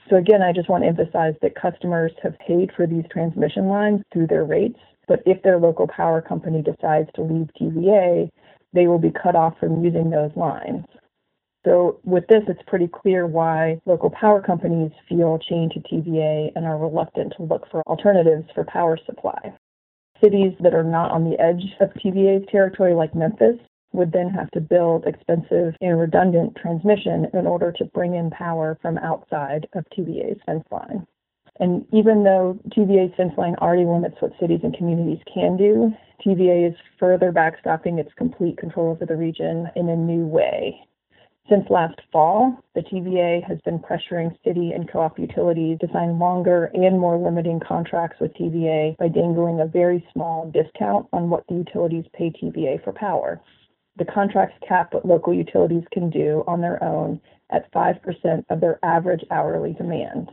So, 0.09 0.15
again, 0.15 0.41
I 0.41 0.53
just 0.53 0.69
want 0.69 0.83
to 0.83 0.87
emphasize 0.87 1.33
that 1.41 1.55
customers 1.55 2.13
have 2.23 2.37
paid 2.39 2.71
for 2.75 2.87
these 2.87 3.03
transmission 3.11 3.67
lines 3.67 4.01
through 4.13 4.27
their 4.27 4.45
rates, 4.45 4.79
but 5.07 5.21
if 5.25 5.41
their 5.43 5.59
local 5.59 5.87
power 5.87 6.21
company 6.21 6.61
decides 6.61 7.09
to 7.15 7.23
leave 7.23 7.49
TVA, 7.59 8.29
they 8.73 8.87
will 8.87 8.99
be 8.99 9.11
cut 9.11 9.35
off 9.35 9.57
from 9.59 9.83
using 9.83 10.09
those 10.09 10.31
lines. 10.35 10.85
So 11.65 11.99
with 12.05 12.25
this, 12.27 12.43
it's 12.47 12.61
pretty 12.67 12.87
clear 12.87 13.27
why 13.27 13.81
local 13.85 14.09
power 14.09 14.41
companies 14.41 14.91
feel 15.09 15.37
chained 15.49 15.71
to 15.71 15.81
TVA 15.81 16.51
and 16.55 16.65
are 16.65 16.77
reluctant 16.77 17.33
to 17.35 17.43
look 17.43 17.69
for 17.69 17.81
alternatives 17.87 18.45
for 18.55 18.63
power 18.63 18.97
supply. 19.05 19.53
Cities 20.23 20.53
that 20.61 20.73
are 20.73 20.83
not 20.83 21.11
on 21.11 21.29
the 21.29 21.39
edge 21.39 21.63
of 21.79 21.93
TVA's 21.93 22.47
territory, 22.51 22.93
like 22.93 23.13
Memphis, 23.13 23.57
would 23.93 24.11
then 24.11 24.29
have 24.29 24.49
to 24.51 24.59
build 24.59 25.05
expensive 25.05 25.75
and 25.81 25.99
redundant 25.99 26.55
transmission 26.55 27.27
in 27.33 27.47
order 27.47 27.71
to 27.71 27.85
bring 27.85 28.15
in 28.15 28.29
power 28.29 28.77
from 28.81 28.97
outside 28.97 29.67
of 29.73 29.85
TVA's 29.97 30.39
fence 30.45 30.65
line. 30.71 31.05
And 31.59 31.85
even 31.91 32.23
though 32.23 32.59
TVA's 32.69 33.15
fence 33.15 33.33
line 33.37 33.55
already 33.55 33.85
limits 33.85 34.17
what 34.19 34.33
cities 34.39 34.59
and 34.63 34.75
communities 34.75 35.23
can 35.31 35.57
do, 35.57 35.91
TVA 36.25 36.69
is 36.69 36.77
further 36.99 37.31
backstopping 37.31 37.99
its 37.99 38.13
complete 38.15 38.57
control 38.57 38.91
over 38.91 39.05
the 39.05 39.15
region 39.15 39.67
in 39.75 39.89
a 39.89 39.95
new 39.95 40.25
way. 40.25 40.79
Since 41.49 41.69
last 41.69 42.01
fall, 42.11 42.61
the 42.75 42.81
TVA 42.81 43.41
has 43.47 43.57
been 43.61 43.79
pressuring 43.79 44.37
city 44.43 44.73
and 44.73 44.89
co 44.91 44.99
op 44.99 45.17
utilities 45.17 45.79
to 45.79 45.87
sign 45.93 46.19
longer 46.19 46.65
and 46.73 46.99
more 46.99 47.17
limiting 47.17 47.61
contracts 47.61 48.19
with 48.19 48.33
TVA 48.33 48.97
by 48.97 49.07
dangling 49.07 49.61
a 49.61 49.65
very 49.65 50.05
small 50.11 50.51
discount 50.51 51.07
on 51.13 51.29
what 51.29 51.47
the 51.47 51.55
utilities 51.55 52.03
pay 52.11 52.31
TVA 52.31 52.83
for 52.83 52.91
power. 52.91 53.39
The 53.95 54.03
contracts 54.03 54.57
cap 54.67 54.93
what 54.93 55.05
local 55.05 55.33
utilities 55.33 55.85
can 55.93 56.09
do 56.09 56.43
on 56.47 56.59
their 56.59 56.83
own 56.83 57.21
at 57.49 57.71
5% 57.71 58.45
of 58.49 58.59
their 58.59 58.77
average 58.83 59.23
hourly 59.31 59.71
demand. 59.71 60.29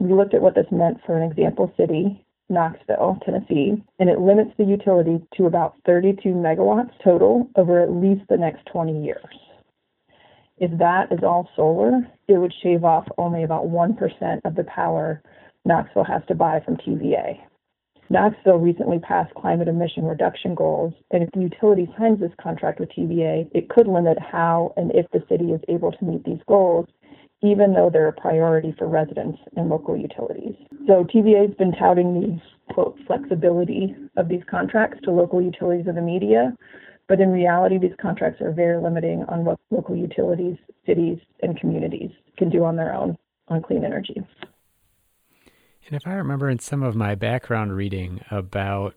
We 0.00 0.14
looked 0.14 0.32
at 0.32 0.40
what 0.40 0.54
this 0.54 0.70
meant 0.72 1.00
for 1.04 1.18
an 1.18 1.30
example 1.30 1.70
city, 1.76 2.24
Knoxville, 2.48 3.18
Tennessee, 3.26 3.84
and 3.98 4.08
it 4.08 4.20
limits 4.20 4.52
the 4.56 4.64
utility 4.64 5.20
to 5.36 5.44
about 5.44 5.74
32 5.84 6.30
megawatts 6.30 6.92
total 7.02 7.50
over 7.56 7.82
at 7.82 7.92
least 7.92 8.22
the 8.30 8.38
next 8.38 8.64
20 8.72 9.04
years. 9.04 9.43
If 10.58 10.76
that 10.78 11.10
is 11.10 11.20
all 11.22 11.48
solar, 11.56 12.06
it 12.28 12.38
would 12.38 12.54
shave 12.62 12.84
off 12.84 13.08
only 13.18 13.42
about 13.42 13.66
1% 13.66 14.40
of 14.44 14.54
the 14.54 14.64
power 14.64 15.22
Knoxville 15.64 16.04
has 16.04 16.22
to 16.28 16.34
buy 16.34 16.60
from 16.60 16.76
TVA. 16.76 17.38
Knoxville 18.10 18.58
recently 18.58 18.98
passed 18.98 19.34
climate 19.34 19.66
emission 19.66 20.04
reduction 20.04 20.54
goals, 20.54 20.92
and 21.10 21.22
if 21.22 21.30
the 21.32 21.40
utility 21.40 21.88
signs 21.98 22.20
this 22.20 22.30
contract 22.40 22.78
with 22.78 22.90
TVA, 22.90 23.48
it 23.54 23.70
could 23.70 23.88
limit 23.88 24.18
how 24.18 24.74
and 24.76 24.92
if 24.94 25.06
the 25.10 25.24
city 25.28 25.52
is 25.52 25.60
able 25.68 25.90
to 25.90 26.04
meet 26.04 26.22
these 26.24 26.42
goals, 26.46 26.86
even 27.42 27.72
though 27.72 27.90
they're 27.90 28.08
a 28.08 28.12
priority 28.12 28.74
for 28.78 28.86
residents 28.86 29.38
and 29.56 29.70
local 29.70 29.96
utilities. 29.96 30.54
So 30.86 31.04
TVA 31.04 31.48
has 31.48 31.56
been 31.56 31.72
touting 31.72 32.14
the 32.20 32.74
quote 32.74 32.98
flexibility 33.06 33.96
of 34.16 34.28
these 34.28 34.42
contracts 34.50 35.00
to 35.04 35.10
local 35.10 35.40
utilities 35.40 35.86
of 35.86 35.94
the 35.94 36.02
media, 36.02 36.54
but 37.08 37.20
in 37.20 37.30
reality, 37.30 37.78
these 37.78 37.94
contracts 38.00 38.40
are 38.40 38.52
very 38.52 38.82
limiting 38.82 39.24
on 39.28 39.44
what 39.44 39.58
local 39.70 39.96
utilities, 39.96 40.56
cities, 40.86 41.18
and 41.42 41.58
communities 41.58 42.10
can 42.36 42.50
do 42.50 42.64
on 42.64 42.76
their 42.76 42.94
own 42.94 43.16
on 43.48 43.62
clean 43.62 43.84
energy. 43.84 44.14
And 45.86 45.96
if 45.96 46.06
I 46.06 46.14
remember 46.14 46.48
in 46.48 46.58
some 46.58 46.82
of 46.82 46.96
my 46.96 47.14
background 47.14 47.76
reading 47.76 48.24
about 48.30 48.94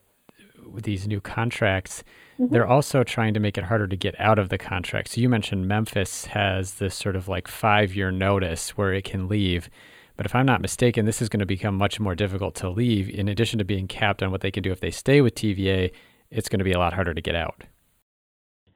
these 0.84 1.08
new 1.08 1.20
contracts, 1.20 2.04
mm-hmm. 2.40 2.54
they're 2.54 2.68
also 2.68 3.04
trying 3.04 3.34
to 3.34 3.40
make 3.40 3.58
it 3.58 3.66
harder 3.66 3.88
to 3.88 3.96
get 3.96 4.20
out 4.20 4.40
of 4.40 4.50
the 4.50 4.58
contract. 4.58 5.10
So 5.10 5.22
you 5.22 5.28
mentioned 5.28 5.68
Memphis 5.68 6.26
has 6.26 6.76
this 6.76 6.96
sort 6.96 7.16
of 7.16 7.28
like 7.28 7.48
five 7.48 7.94
year 7.96 8.12
notice 8.12 8.78
where 8.78 8.94
it 8.94 9.04
can 9.04 9.28
leave. 9.28 9.70
But 10.16 10.26
if 10.26 10.34
I'm 10.34 10.46
not 10.46 10.62
mistaken, 10.62 11.06
this 11.06 11.22
is 11.22 11.30
going 11.30 11.42
to 11.42 11.46
become 11.46 11.76
much 11.76 12.00
more 12.00 12.16
difficult 12.16 12.56
to 12.56 12.70
leave. 12.70 13.10
In 13.10 13.28
addition 13.28 13.60
to 13.60 13.66
being 13.66 13.88
capped 13.88 14.24
on 14.24 14.32
what 14.32 14.42
they 14.42 14.52
can 14.52 14.64
do 14.64 14.72
if 14.72 14.80
they 14.80 14.92
stay 14.92 15.22
with 15.22 15.36
TVA, 15.36 15.92
it's 16.32 16.50
going 16.50 16.60
to 16.60 16.66
be 16.66 16.72
a 16.72 16.80
lot 16.80 16.94
harder 16.94 17.14
to 17.14 17.22
get 17.22 17.36
out. 17.36 17.64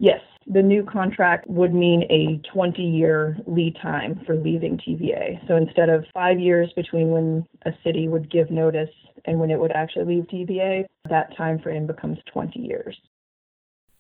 Yes, 0.02 0.20
the 0.48 0.64
new 0.64 0.84
contract 0.84 1.48
would 1.48 1.76
mean 1.76 2.08
a 2.10 2.42
20 2.52 2.82
year 2.82 3.38
lead 3.46 3.78
time 3.80 4.20
for 4.26 4.36
leaving 4.36 4.80
TVA. 4.80 5.48
So 5.48 5.56
instead 5.58 5.90
of 5.90 6.06
five 6.12 6.40
years 6.40 6.74
between 6.76 7.12
when 7.12 7.46
a 7.68 7.72
city 7.84 8.08
would 8.08 8.32
give 8.32 8.50
notice 8.50 8.90
and 9.26 9.40
when 9.40 9.52
it 9.52 9.60
would 9.60 9.72
actually 9.74 10.16
leave 10.16 10.24
TVA, 10.24 10.86
that 11.08 11.38
time 11.38 11.60
frame 11.60 11.86
becomes 11.86 12.18
20 12.34 12.60
years. 12.60 12.98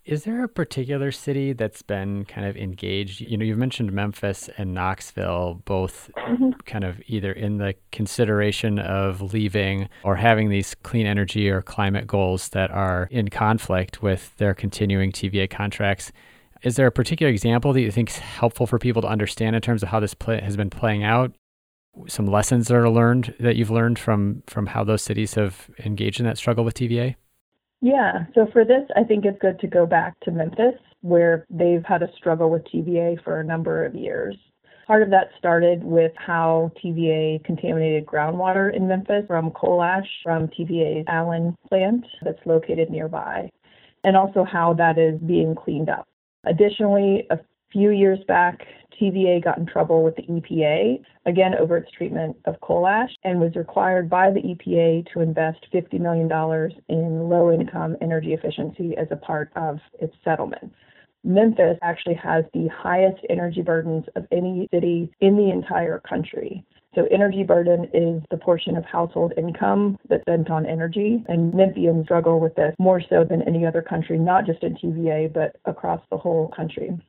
Is 0.03 0.23
there 0.23 0.43
a 0.43 0.47
particular 0.47 1.11
city 1.11 1.53
that's 1.53 1.83
been 1.83 2.25
kind 2.25 2.47
of 2.47 2.57
engaged? 2.57 3.21
You 3.21 3.37
know, 3.37 3.45
you've 3.45 3.59
mentioned 3.59 3.93
Memphis 3.93 4.49
and 4.57 4.73
Knoxville, 4.73 5.61
both 5.63 6.09
mm-hmm. 6.17 6.51
kind 6.65 6.83
of 6.83 6.99
either 7.05 7.31
in 7.31 7.59
the 7.59 7.75
consideration 7.91 8.79
of 8.79 9.21
leaving 9.33 9.89
or 10.03 10.15
having 10.15 10.49
these 10.49 10.73
clean 10.81 11.05
energy 11.05 11.49
or 11.49 11.61
climate 11.61 12.07
goals 12.07 12.49
that 12.49 12.71
are 12.71 13.07
in 13.11 13.27
conflict 13.29 14.01
with 14.01 14.35
their 14.37 14.55
continuing 14.55 15.11
TVA 15.11 15.47
contracts. 15.47 16.11
Is 16.63 16.77
there 16.77 16.87
a 16.87 16.91
particular 16.91 17.31
example 17.31 17.71
that 17.73 17.81
you 17.81 17.91
think 17.91 18.09
is 18.09 18.17
helpful 18.17 18.65
for 18.65 18.79
people 18.79 19.03
to 19.03 19.07
understand 19.07 19.55
in 19.55 19.61
terms 19.61 19.83
of 19.83 19.89
how 19.89 19.99
this 19.99 20.15
play, 20.15 20.41
has 20.41 20.57
been 20.57 20.71
playing 20.71 21.03
out? 21.03 21.31
Some 22.07 22.25
lessons 22.25 22.69
that 22.69 22.75
are 22.75 22.89
learned 22.89 23.35
that 23.39 23.55
you've 23.55 23.69
learned 23.69 23.99
from 23.99 24.41
from 24.47 24.67
how 24.67 24.83
those 24.83 25.03
cities 25.03 25.35
have 25.35 25.69
engaged 25.85 26.19
in 26.19 26.25
that 26.25 26.37
struggle 26.37 26.63
with 26.63 26.73
TVA? 26.73 27.15
Yeah, 27.81 28.25
so 28.35 28.47
for 28.53 28.63
this, 28.63 28.87
I 28.95 29.03
think 29.03 29.25
it's 29.25 29.39
good 29.41 29.59
to 29.59 29.67
go 29.67 29.87
back 29.87 30.19
to 30.21 30.31
Memphis, 30.31 30.79
where 31.01 31.47
they've 31.49 31.83
had 31.83 32.03
a 32.03 32.13
struggle 32.15 32.51
with 32.51 32.63
TVA 32.65 33.21
for 33.23 33.39
a 33.39 33.43
number 33.43 33.83
of 33.83 33.95
years. 33.95 34.35
Part 34.85 35.01
of 35.01 35.09
that 35.09 35.29
started 35.39 35.83
with 35.83 36.11
how 36.15 36.71
TVA 36.83 37.43
contaminated 37.43 38.05
groundwater 38.05 38.75
in 38.75 38.87
Memphis 38.87 39.25
from 39.25 39.49
coal 39.51 39.81
ash 39.81 40.07
from 40.23 40.47
TVA's 40.49 41.05
Allen 41.07 41.57
plant 41.69 42.05
that's 42.23 42.45
located 42.45 42.91
nearby, 42.91 43.49
and 44.03 44.15
also 44.15 44.43
how 44.43 44.73
that 44.73 44.99
is 44.99 45.19
being 45.21 45.55
cleaned 45.55 45.89
up. 45.89 46.07
Additionally, 46.45 47.25
a 47.31 47.39
few 47.71 47.91
years 47.91 48.19
back, 48.27 48.65
TVA 48.99 49.43
got 49.43 49.57
in 49.57 49.65
trouble 49.65 50.03
with 50.03 50.15
the 50.15 50.23
EPA, 50.23 51.01
again 51.25 51.55
over 51.55 51.77
its 51.77 51.91
treatment 51.91 52.37
of 52.45 52.59
coal 52.61 52.87
ash, 52.87 53.09
and 53.23 53.39
was 53.39 53.55
required 53.55 54.09
by 54.09 54.29
the 54.29 54.41
EPA 54.41 55.11
to 55.13 55.21
invest 55.21 55.65
$50 55.73 55.99
million 55.99 56.29
in 56.89 57.29
low 57.29 57.51
income 57.51 57.97
energy 58.01 58.33
efficiency 58.33 58.95
as 58.97 59.07
a 59.11 59.15
part 59.15 59.51
of 59.55 59.79
its 59.99 60.15
settlement. 60.23 60.71
Memphis 61.23 61.77
actually 61.81 62.15
has 62.15 62.45
the 62.53 62.67
highest 62.67 63.23
energy 63.29 63.61
burdens 63.61 64.05
of 64.15 64.25
any 64.31 64.67
city 64.73 65.11
in 65.19 65.37
the 65.37 65.51
entire 65.51 65.99
country. 65.99 66.65
So, 66.93 67.07
energy 67.09 67.43
burden 67.43 67.85
is 67.93 68.21
the 68.31 68.37
portion 68.37 68.75
of 68.75 68.83
household 68.83 69.33
income 69.37 69.97
that's 70.09 70.23
spent 70.23 70.49
on 70.49 70.65
energy, 70.65 71.23
and 71.29 71.53
Memphians 71.53 72.03
struggle 72.03 72.39
with 72.39 72.53
this 72.55 72.75
more 72.79 73.01
so 73.01 73.23
than 73.23 73.43
any 73.43 73.65
other 73.65 73.81
country, 73.81 74.19
not 74.19 74.45
just 74.45 74.61
in 74.63 74.75
TVA, 74.75 75.31
but 75.31 75.55
across 75.65 76.01
the 76.09 76.17
whole 76.17 76.49
country. 76.49 76.99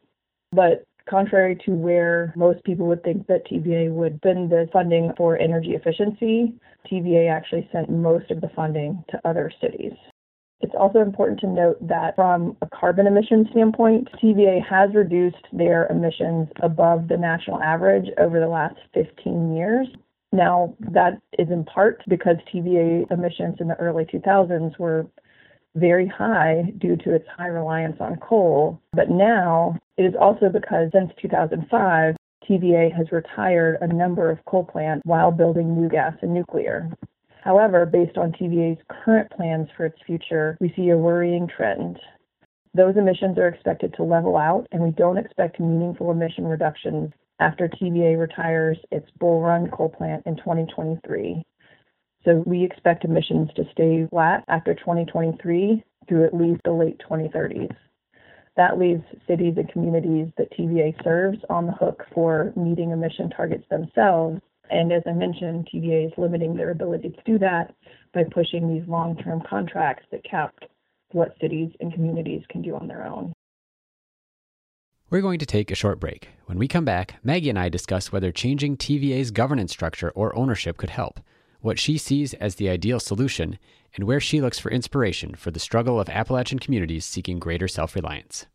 But 0.52 0.84
contrary 1.08 1.58
to 1.66 1.72
where 1.72 2.32
most 2.36 2.62
people 2.64 2.86
would 2.86 3.02
think 3.02 3.26
that 3.26 3.46
TVA 3.46 3.90
would 3.90 4.16
spend 4.16 4.50
the 4.50 4.68
funding 4.72 5.12
for 5.16 5.38
energy 5.38 5.74
efficiency, 5.74 6.54
TVA 6.90 7.30
actually 7.30 7.68
sent 7.72 7.90
most 7.90 8.30
of 8.30 8.40
the 8.40 8.50
funding 8.54 9.02
to 9.10 9.20
other 9.28 9.50
cities. 9.60 9.92
It's 10.60 10.74
also 10.78 11.00
important 11.00 11.40
to 11.40 11.48
note 11.48 11.76
that 11.88 12.14
from 12.14 12.56
a 12.62 12.68
carbon 12.68 13.08
emission 13.08 13.48
standpoint, 13.50 14.08
TVA 14.22 14.64
has 14.64 14.94
reduced 14.94 15.44
their 15.52 15.88
emissions 15.88 16.48
above 16.62 17.08
the 17.08 17.16
national 17.16 17.60
average 17.60 18.06
over 18.18 18.38
the 18.38 18.48
last 18.48 18.76
15 18.94 19.56
years. 19.56 19.88
Now, 20.30 20.74
that 20.92 21.20
is 21.38 21.48
in 21.50 21.64
part 21.64 22.02
because 22.08 22.36
TVA 22.54 23.10
emissions 23.10 23.56
in 23.58 23.68
the 23.68 23.74
early 23.74 24.04
2000s 24.04 24.78
were 24.78 25.06
very 25.74 26.06
high 26.06 26.72
due 26.78 26.96
to 26.96 27.14
its 27.14 27.26
high 27.36 27.48
reliance 27.48 27.96
on 27.98 28.16
coal. 28.16 28.80
But 28.92 29.10
now 29.10 29.76
it 29.96 30.04
is 30.04 30.14
also 30.18 30.48
because 30.48 30.90
since 30.92 31.10
2005, 31.20 32.16
TVA 32.48 32.94
has 32.94 33.12
retired 33.12 33.78
a 33.80 33.86
number 33.86 34.30
of 34.30 34.44
coal 34.46 34.64
plants 34.64 35.02
while 35.04 35.30
building 35.30 35.80
new 35.80 35.88
gas 35.88 36.14
and 36.22 36.34
nuclear. 36.34 36.90
However, 37.42 37.86
based 37.86 38.16
on 38.16 38.32
TVA's 38.32 38.80
current 38.88 39.30
plans 39.30 39.68
for 39.76 39.86
its 39.86 39.98
future, 40.06 40.56
we 40.60 40.72
see 40.76 40.90
a 40.90 40.96
worrying 40.96 41.48
trend. 41.48 41.98
Those 42.74 42.96
emissions 42.96 43.36
are 43.36 43.48
expected 43.48 43.94
to 43.94 44.02
level 44.02 44.36
out, 44.36 44.66
and 44.72 44.82
we 44.82 44.90
don't 44.92 45.18
expect 45.18 45.60
meaningful 45.60 46.10
emission 46.10 46.46
reductions 46.46 47.12
after 47.40 47.68
TVA 47.68 48.18
retires 48.18 48.78
its 48.90 49.10
Bull 49.18 49.42
Run 49.42 49.68
coal 49.70 49.88
plant 49.88 50.22
in 50.26 50.36
2023. 50.36 51.42
So 52.24 52.42
we 52.46 52.64
expect 52.64 53.04
emissions 53.04 53.50
to 53.56 53.64
stay 53.72 54.06
flat 54.08 54.44
after 54.48 54.74
2023 54.74 55.82
through 56.08 56.24
at 56.24 56.34
least 56.34 56.60
the 56.64 56.72
late 56.72 57.00
2030s. 57.08 57.74
That 58.56 58.78
leaves 58.78 59.02
cities 59.26 59.54
and 59.56 59.70
communities 59.70 60.28
that 60.36 60.52
TVA 60.52 61.02
serves 61.02 61.38
on 61.48 61.66
the 61.66 61.72
hook 61.72 62.04
for 62.14 62.52
meeting 62.56 62.90
emission 62.90 63.30
targets 63.30 63.64
themselves. 63.70 64.40
And 64.70 64.92
as 64.92 65.02
I 65.06 65.12
mentioned, 65.12 65.68
TVA 65.72 66.06
is 66.06 66.12
limiting 66.18 66.54
their 66.54 66.70
ability 66.70 67.10
to 67.10 67.22
do 67.24 67.38
that 67.38 67.74
by 68.12 68.24
pushing 68.24 68.68
these 68.68 68.86
long 68.88 69.16
term 69.16 69.42
contracts 69.48 70.06
that 70.10 70.24
cap 70.24 70.54
what 71.12 71.34
cities 71.40 71.70
and 71.80 71.92
communities 71.92 72.42
can 72.48 72.62
do 72.62 72.74
on 72.74 72.88
their 72.88 73.06
own. 73.06 73.32
We're 75.10 75.20
going 75.20 75.40
to 75.40 75.46
take 75.46 75.70
a 75.70 75.74
short 75.74 76.00
break. 76.00 76.30
When 76.46 76.58
we 76.58 76.68
come 76.68 76.86
back, 76.86 77.16
Maggie 77.22 77.50
and 77.50 77.58
I 77.58 77.68
discuss 77.68 78.12
whether 78.12 78.32
changing 78.32 78.78
TVA's 78.78 79.30
governance 79.30 79.70
structure 79.70 80.10
or 80.10 80.34
ownership 80.34 80.78
could 80.78 80.90
help 80.90 81.20
what 81.62 81.78
she 81.78 81.96
sees 81.96 82.34
as 82.34 82.56
the 82.56 82.68
ideal 82.68 83.00
solution, 83.00 83.58
and 83.94 84.04
where 84.04 84.20
she 84.20 84.40
looks 84.40 84.58
for 84.58 84.70
inspiration 84.70 85.34
for 85.34 85.50
the 85.50 85.60
struggle 85.60 86.00
of 86.00 86.08
Appalachian 86.08 86.58
communities 86.58 87.04
seeking 87.04 87.38
greater 87.38 87.68
self 87.68 87.94
reliance. 87.94 88.46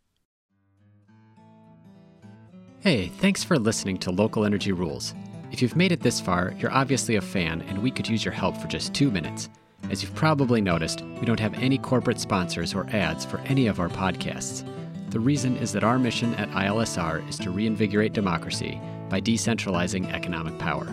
Hey, 2.80 3.08
thanks 3.08 3.42
for 3.42 3.58
listening 3.58 3.98
to 3.98 4.12
Local 4.12 4.44
Energy 4.44 4.72
Rules. 4.72 5.14
If 5.50 5.60
you've 5.60 5.76
made 5.76 5.92
it 5.92 6.00
this 6.00 6.20
far, 6.20 6.54
you're 6.58 6.70
obviously 6.70 7.16
a 7.16 7.20
fan, 7.20 7.62
and 7.62 7.82
we 7.82 7.90
could 7.90 8.08
use 8.08 8.24
your 8.24 8.34
help 8.34 8.56
for 8.56 8.68
just 8.68 8.94
two 8.94 9.10
minutes. 9.10 9.48
As 9.90 10.02
you've 10.02 10.14
probably 10.14 10.60
noticed, 10.60 11.02
we 11.18 11.26
don't 11.26 11.40
have 11.40 11.54
any 11.54 11.78
corporate 11.78 12.20
sponsors 12.20 12.74
or 12.74 12.88
ads 12.90 13.24
for 13.24 13.38
any 13.40 13.66
of 13.66 13.80
our 13.80 13.88
podcasts. 13.88 14.64
The 15.10 15.20
reason 15.20 15.56
is 15.56 15.72
that 15.72 15.84
our 15.84 15.98
mission 15.98 16.34
at 16.34 16.50
ILSR 16.50 17.26
is 17.28 17.38
to 17.38 17.50
reinvigorate 17.50 18.12
democracy 18.12 18.80
by 19.08 19.20
decentralizing 19.20 20.12
economic 20.12 20.58
power. 20.58 20.86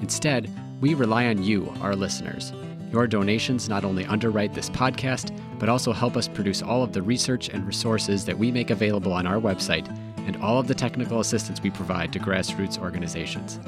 Instead, 0.00 0.50
we 0.80 0.94
rely 0.94 1.26
on 1.26 1.42
you, 1.42 1.72
our 1.82 1.94
listeners. 1.94 2.52
Your 2.92 3.06
donations 3.06 3.68
not 3.68 3.84
only 3.84 4.04
underwrite 4.06 4.52
this 4.52 4.68
podcast, 4.68 5.36
but 5.58 5.68
also 5.68 5.92
help 5.92 6.16
us 6.16 6.26
produce 6.26 6.60
all 6.60 6.82
of 6.82 6.92
the 6.92 7.02
research 7.02 7.48
and 7.48 7.66
resources 7.66 8.24
that 8.24 8.36
we 8.36 8.50
make 8.50 8.70
available 8.70 9.12
on 9.12 9.26
our 9.26 9.40
website 9.40 9.88
and 10.26 10.36
all 10.42 10.58
of 10.58 10.66
the 10.66 10.74
technical 10.74 11.20
assistance 11.20 11.62
we 11.62 11.70
provide 11.70 12.12
to 12.12 12.18
grassroots 12.18 12.78
organizations. 12.78 13.60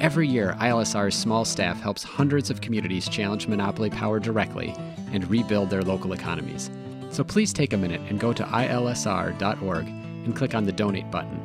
Every 0.00 0.26
year, 0.26 0.56
ILSR's 0.58 1.14
small 1.14 1.44
staff 1.44 1.78
helps 1.80 2.02
hundreds 2.02 2.48
of 2.48 2.62
communities 2.62 3.06
challenge 3.06 3.46
monopoly 3.46 3.90
power 3.90 4.18
directly 4.18 4.74
and 5.12 5.28
rebuild 5.28 5.68
their 5.68 5.82
local 5.82 6.14
economies. 6.14 6.70
So 7.10 7.22
please 7.22 7.52
take 7.52 7.74
a 7.74 7.76
minute 7.76 8.00
and 8.08 8.18
go 8.18 8.32
to 8.32 8.44
ilsr.org 8.44 9.86
and 9.86 10.34
click 10.34 10.54
on 10.54 10.64
the 10.64 10.72
donate 10.72 11.10
button. 11.10 11.38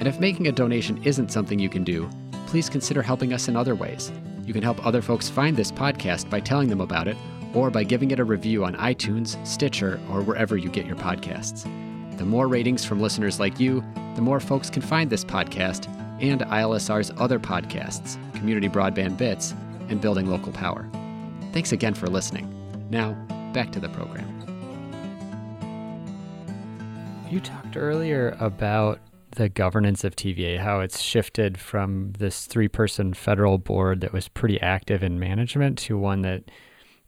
And 0.00 0.08
if 0.08 0.18
making 0.18 0.48
a 0.48 0.52
donation 0.52 1.00
isn't 1.04 1.30
something 1.30 1.60
you 1.60 1.68
can 1.68 1.84
do, 1.84 2.10
please 2.46 2.68
consider 2.68 3.00
helping 3.00 3.32
us 3.32 3.46
in 3.46 3.56
other 3.56 3.76
ways. 3.76 4.10
You 4.44 4.52
can 4.52 4.62
help 4.62 4.84
other 4.84 5.02
folks 5.02 5.28
find 5.28 5.56
this 5.56 5.70
podcast 5.70 6.28
by 6.28 6.40
telling 6.40 6.68
them 6.68 6.80
about 6.80 7.08
it 7.08 7.16
or 7.54 7.70
by 7.70 7.84
giving 7.84 8.10
it 8.10 8.18
a 8.18 8.24
review 8.24 8.64
on 8.64 8.74
iTunes, 8.76 9.44
Stitcher, 9.46 10.00
or 10.10 10.22
wherever 10.22 10.56
you 10.56 10.68
get 10.68 10.86
your 10.86 10.96
podcasts. 10.96 11.64
The 12.18 12.24
more 12.24 12.48
ratings 12.48 12.84
from 12.84 13.00
listeners 13.00 13.38
like 13.38 13.60
you, 13.60 13.84
the 14.14 14.22
more 14.22 14.40
folks 14.40 14.70
can 14.70 14.82
find 14.82 15.10
this 15.10 15.24
podcast 15.24 15.88
and 16.20 16.40
ILSR's 16.42 17.12
other 17.16 17.38
podcasts, 17.38 18.16
Community 18.34 18.68
Broadband 18.68 19.16
Bits, 19.16 19.54
and 19.88 20.00
Building 20.00 20.28
Local 20.28 20.52
Power. 20.52 20.88
Thanks 21.52 21.72
again 21.72 21.94
for 21.94 22.06
listening. 22.06 22.48
Now, 22.90 23.12
back 23.52 23.72
to 23.72 23.80
the 23.80 23.88
program. 23.88 24.28
You 27.30 27.40
talked 27.40 27.76
earlier 27.76 28.36
about 28.40 28.98
the 29.32 29.48
governance 29.48 30.04
of 30.04 30.16
TVA, 30.16 30.58
how 30.58 30.80
it's 30.80 31.00
shifted 31.00 31.58
from 31.58 32.12
this 32.18 32.46
three 32.46 32.68
person 32.68 33.14
federal 33.14 33.58
board 33.58 34.00
that 34.00 34.12
was 34.12 34.28
pretty 34.28 34.60
active 34.60 35.02
in 35.02 35.18
management 35.18 35.78
to 35.78 35.98
one 35.98 36.22
that 36.22 36.44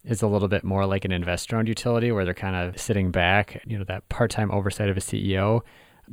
is 0.03 0.21
a 0.21 0.27
little 0.27 0.47
bit 0.47 0.63
more 0.63 0.85
like 0.85 1.05
an 1.05 1.11
investor 1.11 1.57
owned 1.57 1.67
utility 1.67 2.11
where 2.11 2.25
they're 2.25 2.33
kind 2.33 2.55
of 2.55 2.79
sitting 2.79 3.11
back, 3.11 3.61
you 3.65 3.77
know, 3.77 3.83
that 3.85 4.07
part 4.09 4.31
time 4.31 4.51
oversight 4.51 4.89
of 4.89 4.97
a 4.97 5.01
CEO. 5.01 5.61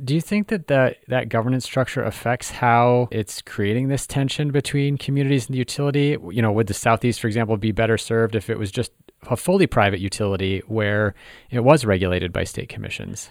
Do 0.03 0.15
you 0.15 0.21
think 0.21 0.47
that, 0.47 0.67
that 0.67 0.97
that 1.07 1.29
governance 1.29 1.65
structure 1.65 2.03
affects 2.03 2.49
how 2.49 3.07
it's 3.11 3.43
creating 3.43 3.89
this 3.89 4.07
tension 4.07 4.49
between 4.51 4.97
communities 4.97 5.45
and 5.45 5.53
the 5.53 5.59
utility? 5.59 6.17
You 6.31 6.41
know, 6.41 6.51
would 6.51 6.65
the 6.65 6.73
Southeast, 6.73 7.19
for 7.19 7.27
example, 7.27 7.57
be 7.57 7.71
better 7.71 7.97
served 7.97 8.35
if 8.35 8.49
it 8.49 8.57
was 8.57 8.71
just 8.71 8.91
a 9.29 9.37
fully 9.37 9.67
private 9.67 9.99
utility 9.99 10.63
where 10.67 11.13
it 11.51 11.63
was 11.63 11.85
regulated 11.85 12.33
by 12.33 12.43
state 12.43 12.69
commissions? 12.69 13.29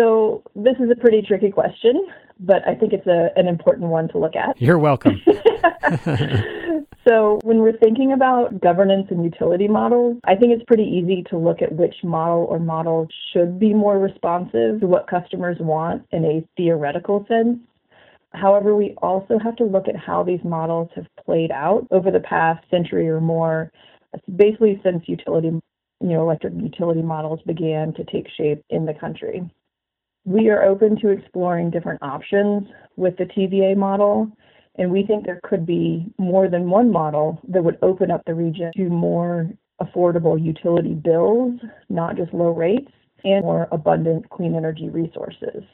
So 0.00 0.42
this 0.56 0.76
is 0.80 0.90
a 0.90 0.96
pretty 0.98 1.20
tricky 1.20 1.50
question, 1.50 2.08
but 2.38 2.66
I 2.66 2.74
think 2.74 2.94
it's 2.94 3.06
a, 3.06 3.28
an 3.36 3.46
important 3.46 3.88
one 3.88 4.08
to 4.08 4.18
look 4.18 4.34
at. 4.34 4.58
You're 4.58 4.78
welcome. 4.78 5.20
so 7.06 7.38
when 7.42 7.58
we're 7.58 7.76
thinking 7.76 8.12
about 8.12 8.62
governance 8.62 9.08
and 9.10 9.22
utility 9.22 9.68
models, 9.68 10.16
I 10.24 10.36
think 10.36 10.54
it's 10.54 10.64
pretty 10.64 10.84
easy 10.84 11.22
to 11.28 11.36
look 11.36 11.60
at 11.60 11.70
which 11.72 11.96
model 12.02 12.46
or 12.48 12.58
models 12.58 13.08
should 13.34 13.58
be 13.58 13.74
more 13.74 13.98
responsive 13.98 14.80
to 14.80 14.86
what 14.86 15.06
customers 15.06 15.58
want 15.60 16.06
in 16.12 16.24
a 16.24 16.48
theoretical 16.56 17.26
sense. 17.28 17.58
However, 18.32 18.74
we 18.74 18.94
also 19.02 19.38
have 19.38 19.56
to 19.56 19.64
look 19.64 19.86
at 19.86 19.96
how 19.96 20.22
these 20.22 20.42
models 20.44 20.88
have 20.96 21.08
played 21.26 21.50
out 21.50 21.86
over 21.90 22.10
the 22.10 22.20
past 22.20 22.64
century 22.70 23.06
or 23.10 23.20
more, 23.20 23.70
basically 24.34 24.80
since 24.82 25.02
utility, 25.06 25.48
you 25.48 26.08
know, 26.08 26.22
electric 26.22 26.54
utility 26.54 27.02
models 27.02 27.40
began 27.46 27.92
to 27.92 28.04
take 28.04 28.28
shape 28.38 28.64
in 28.70 28.86
the 28.86 28.94
country. 28.94 29.46
We 30.24 30.50
are 30.50 30.64
open 30.64 31.00
to 31.00 31.08
exploring 31.08 31.70
different 31.70 32.02
options 32.02 32.68
with 32.96 33.16
the 33.16 33.24
TVA 33.24 33.76
model, 33.76 34.30
and 34.76 34.90
we 34.90 35.04
think 35.04 35.24
there 35.24 35.40
could 35.42 35.64
be 35.64 36.12
more 36.18 36.48
than 36.48 36.68
one 36.68 36.90
model 36.90 37.40
that 37.48 37.64
would 37.64 37.78
open 37.82 38.10
up 38.10 38.22
the 38.26 38.34
region 38.34 38.70
to 38.76 38.88
more 38.90 39.50
affordable 39.80 40.42
utility 40.42 40.92
bills, 40.92 41.58
not 41.88 42.16
just 42.16 42.34
low 42.34 42.50
rates, 42.50 42.90
and 43.24 43.42
more 43.42 43.66
abundant 43.72 44.28
clean 44.28 44.54
energy 44.54 44.90
resources. 44.90 45.64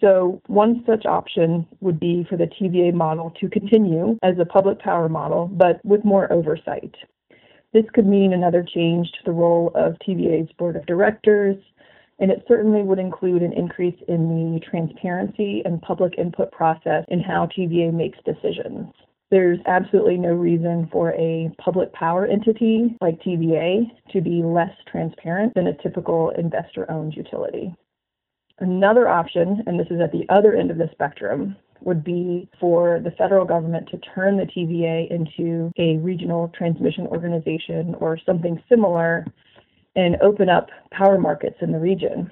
So, 0.00 0.40
one 0.48 0.82
such 0.84 1.06
option 1.06 1.66
would 1.80 2.00
be 2.00 2.26
for 2.28 2.36
the 2.36 2.48
TVA 2.48 2.92
model 2.92 3.30
to 3.40 3.48
continue 3.48 4.18
as 4.22 4.38
a 4.38 4.44
public 4.44 4.80
power 4.80 5.08
model, 5.08 5.46
but 5.46 5.84
with 5.84 6.04
more 6.04 6.32
oversight. 6.32 6.94
This 7.72 7.84
could 7.94 8.06
mean 8.06 8.32
another 8.32 8.62
change 8.64 9.10
to 9.12 9.24
the 9.24 9.32
role 9.32 9.70
of 9.74 9.96
TVA's 10.06 10.50
board 10.58 10.76
of 10.76 10.84
directors, 10.86 11.56
and 12.22 12.30
it 12.30 12.44
certainly 12.46 12.82
would 12.82 13.00
include 13.00 13.42
an 13.42 13.52
increase 13.52 14.00
in 14.06 14.28
the 14.28 14.60
transparency 14.60 15.60
and 15.64 15.82
public 15.82 16.14
input 16.16 16.52
process 16.52 17.04
in 17.08 17.18
how 17.20 17.48
TVA 17.48 17.92
makes 17.92 18.16
decisions. 18.24 18.86
There's 19.32 19.58
absolutely 19.66 20.18
no 20.18 20.32
reason 20.32 20.88
for 20.92 21.10
a 21.14 21.50
public 21.58 21.92
power 21.92 22.26
entity 22.26 22.96
like 23.00 23.20
TVA 23.22 23.86
to 24.12 24.20
be 24.20 24.40
less 24.44 24.70
transparent 24.90 25.54
than 25.54 25.66
a 25.66 25.82
typical 25.82 26.30
investor 26.38 26.88
owned 26.88 27.14
utility. 27.14 27.74
Another 28.60 29.08
option, 29.08 29.60
and 29.66 29.80
this 29.80 29.88
is 29.90 30.00
at 30.00 30.12
the 30.12 30.24
other 30.28 30.54
end 30.54 30.70
of 30.70 30.78
the 30.78 30.90
spectrum, 30.92 31.56
would 31.80 32.04
be 32.04 32.48
for 32.60 33.00
the 33.02 33.10
federal 33.12 33.44
government 33.44 33.88
to 33.88 33.98
turn 34.14 34.36
the 34.36 34.44
TVA 34.44 35.10
into 35.10 35.72
a 35.76 35.96
regional 35.96 36.52
transmission 36.56 37.08
organization 37.08 37.96
or 37.98 38.16
something 38.24 38.62
similar 38.68 39.26
and 39.96 40.16
open 40.22 40.48
up 40.48 40.70
power 40.90 41.18
markets 41.18 41.56
in 41.60 41.72
the 41.72 41.78
region. 41.78 42.30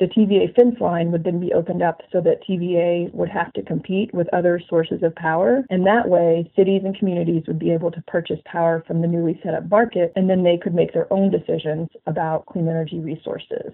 The 0.00 0.06
TVA 0.06 0.54
fence 0.56 0.80
line 0.80 1.12
would 1.12 1.22
then 1.22 1.38
be 1.38 1.52
opened 1.52 1.82
up 1.82 2.02
so 2.10 2.20
that 2.22 2.42
TVA 2.48 3.12
would 3.14 3.28
have 3.28 3.52
to 3.52 3.62
compete 3.62 4.12
with 4.12 4.32
other 4.32 4.60
sources 4.68 5.02
of 5.04 5.14
power. 5.14 5.64
And 5.70 5.86
that 5.86 6.08
way, 6.08 6.50
cities 6.56 6.82
and 6.84 6.98
communities 6.98 7.44
would 7.46 7.60
be 7.60 7.70
able 7.70 7.92
to 7.92 8.02
purchase 8.08 8.40
power 8.44 8.82
from 8.86 9.00
the 9.00 9.06
newly 9.06 9.40
set 9.42 9.54
up 9.54 9.70
market, 9.70 10.12
and 10.16 10.28
then 10.28 10.42
they 10.42 10.58
could 10.58 10.74
make 10.74 10.92
their 10.92 11.12
own 11.12 11.30
decisions 11.30 11.88
about 12.06 12.46
clean 12.46 12.68
energy 12.68 12.98
resources. 12.98 13.72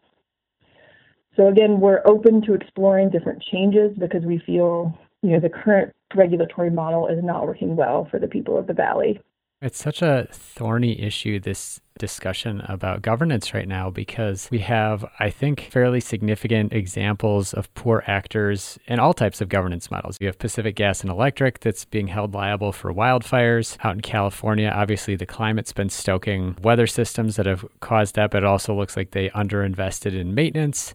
So, 1.37 1.49
again, 1.49 1.81
we're 1.81 2.03
open 2.05 2.43
to 2.43 2.55
exploring 2.55 3.09
different 3.09 3.43
changes 3.43 3.97
because 3.97 4.25
we 4.25 4.39
feel 4.45 4.95
you 5.23 5.31
know, 5.31 5.41
the 5.41 5.51
current 5.51 5.93
regulatory 6.15 6.71
model 6.71 7.07
is 7.07 7.23
not 7.23 7.47
working 7.47 7.77
well 7.77 8.09
for 8.11 8.19
the 8.19 8.29
people 8.29 8.59
of 8.59 8.67
the 8.67 8.73
valley. 8.73 9.21
It's 9.63 9.79
such 9.79 10.01
a 10.01 10.27
thorny 10.33 11.03
issue, 11.03 11.39
this 11.39 11.83
discussion 11.99 12.63
about 12.63 13.03
governance 13.03 13.53
right 13.53 13.69
now, 13.69 13.91
because 13.91 14.49
we 14.51 14.61
have, 14.61 15.05
I 15.19 15.29
think, 15.29 15.69
fairly 15.71 16.01
significant 16.01 16.73
examples 16.73 17.53
of 17.53 17.73
poor 17.75 18.03
actors 18.07 18.79
in 18.87 18.99
all 18.99 19.13
types 19.13 19.43
of 19.43 19.51
governance 19.51 19.91
models. 19.91 20.17
You 20.19 20.29
have 20.29 20.39
Pacific 20.39 20.77
Gas 20.77 21.03
and 21.03 21.11
Electric 21.11 21.61
that's 21.61 21.85
being 21.85 22.07
held 22.07 22.33
liable 22.33 22.73
for 22.73 22.91
wildfires. 22.91 23.77
Out 23.85 23.97
in 23.97 24.01
California, 24.01 24.73
obviously, 24.75 25.15
the 25.15 25.27
climate's 25.27 25.75
been 25.75 25.91
stoking 25.91 26.57
weather 26.63 26.87
systems 26.87 27.37
that 27.37 27.45
have 27.45 27.67
caused 27.81 28.15
that, 28.15 28.31
but 28.31 28.45
it 28.45 28.47
also 28.47 28.75
looks 28.75 28.97
like 28.97 29.11
they 29.11 29.29
underinvested 29.29 30.19
in 30.19 30.35
maintenance 30.35 30.95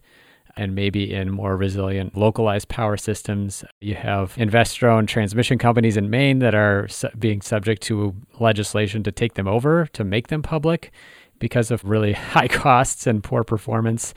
and 0.56 0.74
maybe 0.74 1.12
in 1.12 1.30
more 1.30 1.56
resilient 1.56 2.16
localized 2.16 2.68
power 2.68 2.96
systems. 2.96 3.64
You 3.80 3.94
have 3.94 4.34
investor 4.36 4.88
owned 4.88 5.08
transmission 5.08 5.58
companies 5.58 5.96
in 5.96 6.10
Maine 6.10 6.38
that 6.40 6.54
are 6.54 6.88
su- 6.88 7.08
being 7.18 7.42
subject 7.42 7.82
to 7.82 8.14
legislation 8.40 9.02
to 9.02 9.12
take 9.12 9.34
them 9.34 9.46
over, 9.46 9.86
to 9.92 10.04
make 10.04 10.28
them 10.28 10.42
public 10.42 10.92
because 11.38 11.70
of 11.70 11.84
really 11.84 12.12
high 12.34 12.48
costs 12.48 13.06
and 13.06 13.22
poor 13.22 13.44
performance. 13.44 14.14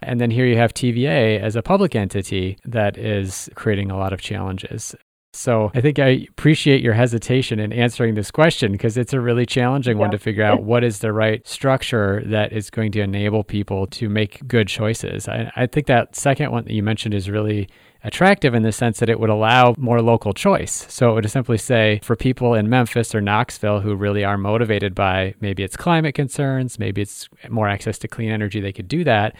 And 0.00 0.20
then 0.20 0.30
here 0.30 0.46
you 0.46 0.56
have 0.56 0.74
TVA 0.74 1.40
as 1.40 1.56
a 1.56 1.62
public 1.62 1.96
entity 1.96 2.56
that 2.64 2.96
is 2.96 3.50
creating 3.54 3.90
a 3.90 3.96
lot 3.96 4.12
of 4.12 4.20
challenges. 4.20 4.94
So 5.32 5.70
I 5.74 5.80
think 5.80 5.98
I 5.98 6.26
appreciate 6.30 6.82
your 6.82 6.94
hesitation 6.94 7.60
in 7.60 7.72
answering 7.72 8.14
this 8.14 8.30
question 8.30 8.72
because 8.72 8.96
it's 8.96 9.12
a 9.12 9.20
really 9.20 9.44
challenging 9.44 9.96
yeah. 9.96 10.00
one 10.00 10.10
to 10.10 10.18
figure 10.18 10.42
out 10.42 10.62
what 10.62 10.82
is 10.82 11.00
the 11.00 11.12
right 11.12 11.46
structure 11.46 12.22
that 12.26 12.52
is 12.52 12.70
going 12.70 12.92
to 12.92 13.00
enable 13.00 13.44
people 13.44 13.86
to 13.88 14.08
make 14.08 14.46
good 14.48 14.68
choices. 14.68 15.28
I, 15.28 15.52
I 15.54 15.66
think 15.66 15.86
that 15.86 16.16
second 16.16 16.50
one 16.50 16.64
that 16.64 16.72
you 16.72 16.82
mentioned 16.82 17.14
is 17.14 17.28
really 17.28 17.68
attractive 18.04 18.54
in 18.54 18.62
the 18.62 18.72
sense 18.72 19.00
that 19.00 19.10
it 19.10 19.20
would 19.20 19.28
allow 19.28 19.74
more 19.76 20.00
local 20.00 20.32
choice. 20.32 20.86
So 20.88 21.10
it 21.10 21.14
would 21.14 21.30
simply 21.30 21.58
say 21.58 22.00
for 22.02 22.16
people 22.16 22.54
in 22.54 22.70
Memphis 22.70 23.14
or 23.14 23.20
Knoxville 23.20 23.80
who 23.80 23.94
really 23.94 24.24
are 24.24 24.38
motivated 24.38 24.94
by 24.94 25.34
maybe 25.40 25.62
it's 25.62 25.76
climate 25.76 26.14
concerns, 26.14 26.78
maybe 26.78 27.02
it's 27.02 27.28
more 27.50 27.68
access 27.68 27.98
to 27.98 28.08
clean 28.08 28.30
energy, 28.30 28.60
they 28.60 28.72
could 28.72 28.88
do 28.88 29.04
that 29.04 29.34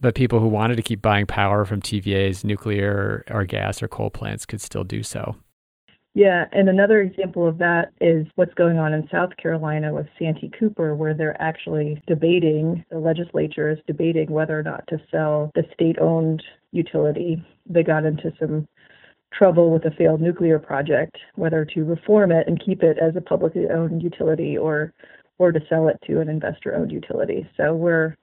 but 0.00 0.14
people 0.14 0.40
who 0.40 0.48
wanted 0.48 0.76
to 0.76 0.82
keep 0.82 1.02
buying 1.02 1.26
power 1.26 1.64
from 1.64 1.80
TVA's 1.80 2.44
nuclear 2.44 3.24
or 3.30 3.44
gas 3.44 3.82
or 3.82 3.88
coal 3.88 4.10
plants 4.10 4.46
could 4.46 4.60
still 4.60 4.84
do 4.84 5.02
so. 5.02 5.36
Yeah, 6.12 6.46
and 6.50 6.68
another 6.68 7.00
example 7.00 7.46
of 7.46 7.58
that 7.58 7.92
is 8.00 8.26
what's 8.34 8.54
going 8.54 8.78
on 8.78 8.92
in 8.92 9.08
South 9.12 9.36
Carolina 9.36 9.94
with 9.94 10.08
Santee 10.18 10.50
Cooper, 10.58 10.96
where 10.96 11.14
they're 11.14 11.40
actually 11.40 12.02
debating, 12.08 12.84
the 12.90 12.98
legislature 12.98 13.70
is 13.70 13.78
debating 13.86 14.28
whether 14.28 14.58
or 14.58 14.64
not 14.64 14.84
to 14.88 15.00
sell 15.10 15.52
the 15.54 15.62
state 15.72 15.98
owned 16.00 16.42
utility. 16.72 17.44
They 17.64 17.84
got 17.84 18.04
into 18.04 18.32
some 18.40 18.66
trouble 19.32 19.70
with 19.70 19.84
a 19.84 19.92
failed 19.92 20.20
nuclear 20.20 20.58
project, 20.58 21.16
whether 21.36 21.64
to 21.64 21.84
reform 21.84 22.32
it 22.32 22.48
and 22.48 22.60
keep 22.64 22.82
it 22.82 22.98
as 22.98 23.14
a 23.14 23.20
publicly 23.20 23.68
owned 23.68 24.02
utility 24.02 24.58
or 24.58 24.92
or 25.38 25.52
to 25.52 25.60
sell 25.68 25.88
it 25.88 25.98
to 26.06 26.20
an 26.20 26.28
investor 26.28 26.74
owned 26.74 26.92
utility. 26.92 27.48
So 27.56 27.74
we're 27.74 28.16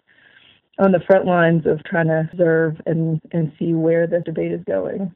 on 0.79 0.91
the 0.91 0.99
front 0.99 1.25
lines 1.25 1.65
of 1.65 1.83
trying 1.83 2.07
to 2.07 2.27
observe 2.31 2.79
and, 2.85 3.21
and 3.31 3.51
see 3.57 3.73
where 3.73 4.07
the 4.07 4.19
debate 4.19 4.51
is 4.51 4.63
going. 4.65 5.13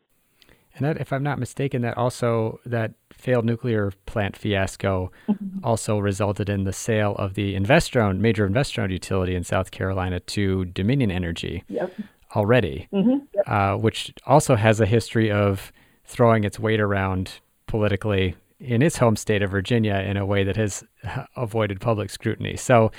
And 0.75 0.85
that, 0.85 1.01
if 1.01 1.11
I'm 1.11 1.23
not 1.23 1.37
mistaken, 1.37 1.81
that 1.81 1.97
also 1.97 2.59
that 2.65 2.93
failed 3.11 3.45
nuclear 3.45 3.91
plant 4.05 4.37
fiasco 4.37 5.11
mm-hmm. 5.27 5.59
also 5.63 5.99
resulted 5.99 6.49
in 6.49 6.63
the 6.63 6.73
sale 6.73 7.15
of 7.17 7.33
the 7.33 7.55
investor-owned 7.55 8.21
major 8.21 8.45
investor-owned 8.45 8.91
utility 8.91 9.35
in 9.35 9.43
South 9.43 9.71
Carolina 9.71 10.19
to 10.21 10.65
Dominion 10.65 11.11
Energy 11.11 11.63
yep. 11.67 11.93
already, 12.35 12.87
mm-hmm. 12.93 13.25
yep. 13.35 13.47
uh, 13.47 13.75
which 13.75 14.13
also 14.25 14.55
has 14.55 14.79
a 14.79 14.85
history 14.85 15.29
of 15.29 15.73
throwing 16.05 16.45
its 16.45 16.57
weight 16.57 16.79
around 16.79 17.39
politically 17.67 18.35
in 18.59 18.81
its 18.81 18.97
home 18.97 19.15
state 19.15 19.41
of 19.41 19.51
Virginia 19.51 19.95
in 19.95 20.17
a 20.17 20.25
way 20.25 20.43
that 20.43 20.55
has 20.55 20.83
avoided 21.35 21.81
public 21.81 22.09
scrutiny. 22.09 22.55
So 22.55 22.91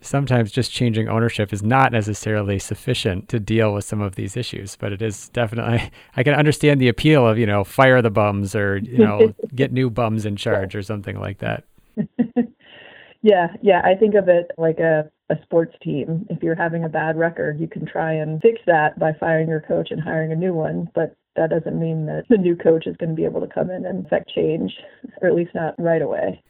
sometimes 0.00 0.50
just 0.50 0.72
changing 0.72 1.08
ownership 1.08 1.52
is 1.52 1.62
not 1.62 1.92
necessarily 1.92 2.58
sufficient 2.58 3.28
to 3.28 3.38
deal 3.38 3.74
with 3.74 3.84
some 3.84 4.00
of 4.00 4.14
these 4.14 4.36
issues, 4.36 4.76
but 4.76 4.92
it 4.92 5.02
is 5.02 5.28
definitely, 5.30 5.90
I 6.16 6.22
can 6.22 6.34
understand 6.34 6.80
the 6.80 6.88
appeal 6.88 7.26
of, 7.26 7.38
you 7.38 7.46
know, 7.46 7.64
fire 7.64 8.00
the 8.02 8.10
bums 8.10 8.54
or, 8.54 8.78
you 8.78 8.98
know, 8.98 9.34
get 9.54 9.72
new 9.72 9.90
bums 9.90 10.26
in 10.26 10.36
charge 10.36 10.74
or 10.74 10.82
something 10.82 11.18
like 11.18 11.38
that. 11.38 11.64
yeah, 13.22 13.48
yeah. 13.62 13.82
I 13.84 13.94
think 13.94 14.14
of 14.14 14.28
it 14.28 14.50
like 14.56 14.78
a, 14.78 15.10
a 15.28 15.36
sports 15.42 15.74
team. 15.82 16.26
If 16.30 16.42
you're 16.42 16.54
having 16.54 16.84
a 16.84 16.88
bad 16.88 17.18
record, 17.18 17.60
you 17.60 17.68
can 17.68 17.86
try 17.86 18.12
and 18.14 18.40
fix 18.40 18.60
that 18.66 18.98
by 18.98 19.12
firing 19.18 19.48
your 19.48 19.60
coach 19.60 19.88
and 19.90 20.00
hiring 20.00 20.32
a 20.32 20.36
new 20.36 20.54
one. 20.54 20.88
But 20.94 21.16
that 21.36 21.50
doesn't 21.50 21.78
mean 21.78 22.06
that 22.06 22.24
the 22.28 22.36
new 22.36 22.56
coach 22.56 22.86
is 22.86 22.96
going 22.96 23.10
to 23.10 23.14
be 23.14 23.24
able 23.24 23.40
to 23.40 23.46
come 23.46 23.70
in 23.70 23.84
and 23.84 24.04
affect 24.04 24.30
change, 24.34 24.72
or 25.20 25.28
at 25.28 25.34
least 25.34 25.54
not 25.54 25.74
right 25.78 26.02
away. 26.02 26.42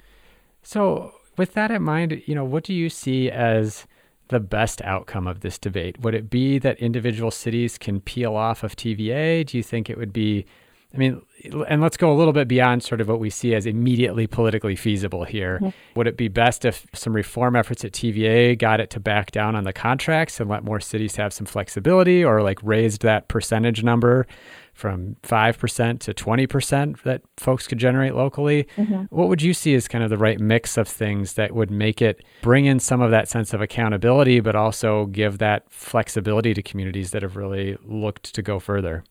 So, 0.63 1.13
with 1.41 1.55
that 1.55 1.71
in 1.71 1.83
mind, 1.83 2.23
you 2.27 2.35
know, 2.35 2.45
what 2.45 2.65
do 2.65 2.75
you 2.75 2.91
see 2.91 3.31
as 3.31 3.87
the 4.29 4.39
best 4.39 4.83
outcome 4.83 5.27
of 5.27 5.41
this 5.41 5.57
debate? 5.57 5.99
Would 6.03 6.15
it 6.15 6.29
be 6.29 6.59
that 6.59 6.79
individual 6.81 7.31
cities 7.31 7.79
can 7.79 8.03
peel 8.03 8.37
off 8.37 8.63
of 8.63 8.77
TVA? 8.77 9.47
Do 9.47 9.57
you 9.57 9.63
think 9.63 9.89
it 9.89 9.97
would 9.97 10.13
be, 10.13 10.45
I 10.93 10.99
mean, 10.99 11.23
and 11.67 11.81
let's 11.81 11.97
go 11.97 12.13
a 12.13 12.15
little 12.15 12.35
bit 12.35 12.47
beyond 12.47 12.83
sort 12.83 13.01
of 13.01 13.09
what 13.09 13.21
we 13.21 13.31
see 13.31 13.55
as 13.55 13.65
immediately 13.65 14.27
politically 14.27 14.77
feasible 14.77 15.25
here. 15.25 15.57
Mm-hmm. 15.63 15.99
Would 15.99 16.09
it 16.09 16.19
be 16.19 16.29
best 16.29 16.67
if 16.67 16.87
some 16.93 17.15
reform 17.15 17.57
efforts 17.57 17.87
at 17.87 17.93
TVA 17.93 18.59
got 18.59 18.79
it 18.79 18.91
to 18.91 19.01
back 19.01 19.31
down 19.31 19.57
on 19.57 19.65
the 19.65 19.73
contracts 19.73 20.41
and 20.41 20.51
let 20.51 20.63
more 20.63 20.79
cities 20.79 21.17
have 21.17 21.33
some 21.33 21.47
flexibility 21.47 22.23
or 22.23 22.43
like 22.43 22.59
raised 22.63 23.01
that 23.01 23.29
percentage 23.29 23.83
number 23.83 24.27
from 24.73 25.17
5% 25.23 25.99
to 26.01 26.15
20% 26.15 27.03
that 27.03 27.23
folks 27.37 27.67
could 27.67 27.79
generate 27.79 28.15
locally. 28.15 28.67
Mm-hmm. 28.77 29.05
What 29.11 29.29
would 29.29 29.43
you 29.43 29.55
see 29.55 29.75
as 29.75 29.89
kind 29.89 30.03
of 30.03 30.11
the 30.11 30.19
right 30.19 30.41
mix 30.41 30.77
of 30.77 30.89
things 30.89 31.35
that 31.35 31.55
would 31.55 31.71
make 31.71 32.01
it 32.01 32.25
bring 32.43 32.67
in 32.67 32.81
some 32.81 33.01
of 33.01 33.11
that 33.11 33.29
sense 33.29 33.53
of 33.53 33.61
accountability, 33.61 34.41
but 34.41 34.57
also 34.57 35.07
give 35.07 35.39
that 35.39 35.71
flexibility 35.71 36.55
to 36.55 36.63
communities 36.63 37.11
that 37.11 37.23
have 37.23 37.37
really 37.37 37.77
looked 37.85 38.35
to 38.35 38.43
go 38.43 38.59
further? 38.59 39.05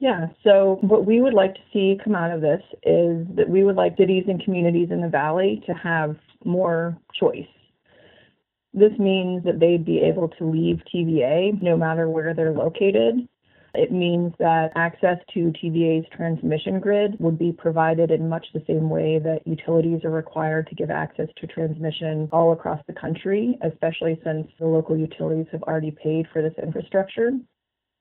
Yeah, 0.00 0.28
so 0.44 0.78
what 0.82 1.06
we 1.06 1.20
would 1.20 1.34
like 1.34 1.54
to 1.54 1.60
see 1.72 1.98
come 2.02 2.14
out 2.14 2.30
of 2.30 2.40
this 2.40 2.62
is 2.84 3.26
that 3.34 3.48
we 3.48 3.64
would 3.64 3.74
like 3.74 3.96
cities 3.96 4.24
and 4.28 4.42
communities 4.42 4.88
in 4.90 5.00
the 5.00 5.08
valley 5.08 5.60
to 5.66 5.74
have 5.74 6.16
more 6.44 6.96
choice. 7.18 7.48
This 8.72 8.92
means 8.98 9.42
that 9.44 9.58
they'd 9.58 9.84
be 9.84 10.00
able 10.00 10.28
to 10.28 10.44
leave 10.44 10.82
TVA 10.94 11.60
no 11.60 11.76
matter 11.76 12.08
where 12.08 12.32
they're 12.32 12.52
located 12.52 13.28
it 13.78 13.92
means 13.92 14.34
that 14.40 14.72
access 14.74 15.18
to 15.34 15.52
TVA's 15.52 16.04
transmission 16.14 16.80
grid 16.80 17.14
would 17.20 17.38
be 17.38 17.52
provided 17.52 18.10
in 18.10 18.28
much 18.28 18.44
the 18.52 18.64
same 18.66 18.90
way 18.90 19.20
that 19.20 19.46
utilities 19.46 20.04
are 20.04 20.10
required 20.10 20.66
to 20.66 20.74
give 20.74 20.90
access 20.90 21.28
to 21.36 21.46
transmission 21.46 22.28
all 22.32 22.52
across 22.52 22.80
the 22.88 22.92
country, 22.92 23.56
especially 23.62 24.20
since 24.24 24.48
the 24.58 24.66
local 24.66 24.96
utilities 24.98 25.46
have 25.52 25.62
already 25.62 25.92
paid 25.92 26.26
for 26.32 26.42
this 26.42 26.54
infrastructure. 26.60 27.30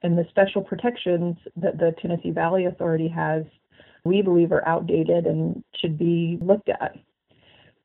And 0.02 0.18
the 0.18 0.26
special 0.30 0.64
protections 0.64 1.38
that 1.56 1.78
the 1.78 1.94
Tennessee 2.02 2.32
Valley 2.32 2.66
Authority 2.66 3.08
has, 3.10 3.44
we 4.04 4.24
believe, 4.24 4.52
are 4.52 4.68
outdated 4.68 5.28
and 5.28 5.64
should 5.80 6.00
be 6.00 6.40
looked 6.42 6.70
at 6.70 6.96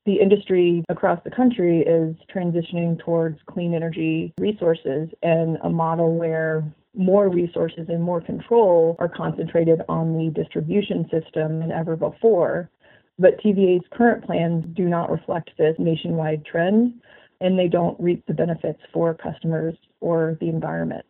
the 0.07 0.15
industry 0.15 0.83
across 0.89 1.21
the 1.25 1.31
country 1.31 1.81
is 1.81 2.17
transitioning 2.35 2.99
towards 3.05 3.39
clean 3.47 3.73
energy 3.73 4.35
resources 4.41 5.09
and 5.23 5.59
a 5.63 5.71
model 5.71 6.17
where 6.17 6.65
more 6.95 7.29
resources 7.29 7.87
and 7.89 8.03
more 8.03 8.21
control 8.21 8.97
are 8.99 9.09
concentrated 9.09 9.81
on 9.89 10.17
the 10.17 10.31
distribution 10.31 11.05
system 11.11 11.61
than 11.61 11.73
ever 11.73 11.97
before. 11.97 12.71
But 13.19 13.41
TVA's 13.41 13.85
current 13.93 14.25
plans 14.25 14.65
do 14.75 14.85
not 14.85 15.11
reflect 15.11 15.51
this 15.57 15.77
nationwide 15.79 16.45
trend, 16.45 16.95
and 17.41 17.59
they 17.59 17.69
don't 17.69 17.99
reap 18.01 18.25
the 18.27 18.35
benefits 18.35 18.81
for 18.93 19.15
customers 19.15 19.75
or 20.01 20.37
the 20.41 20.49
environment. 20.49 21.05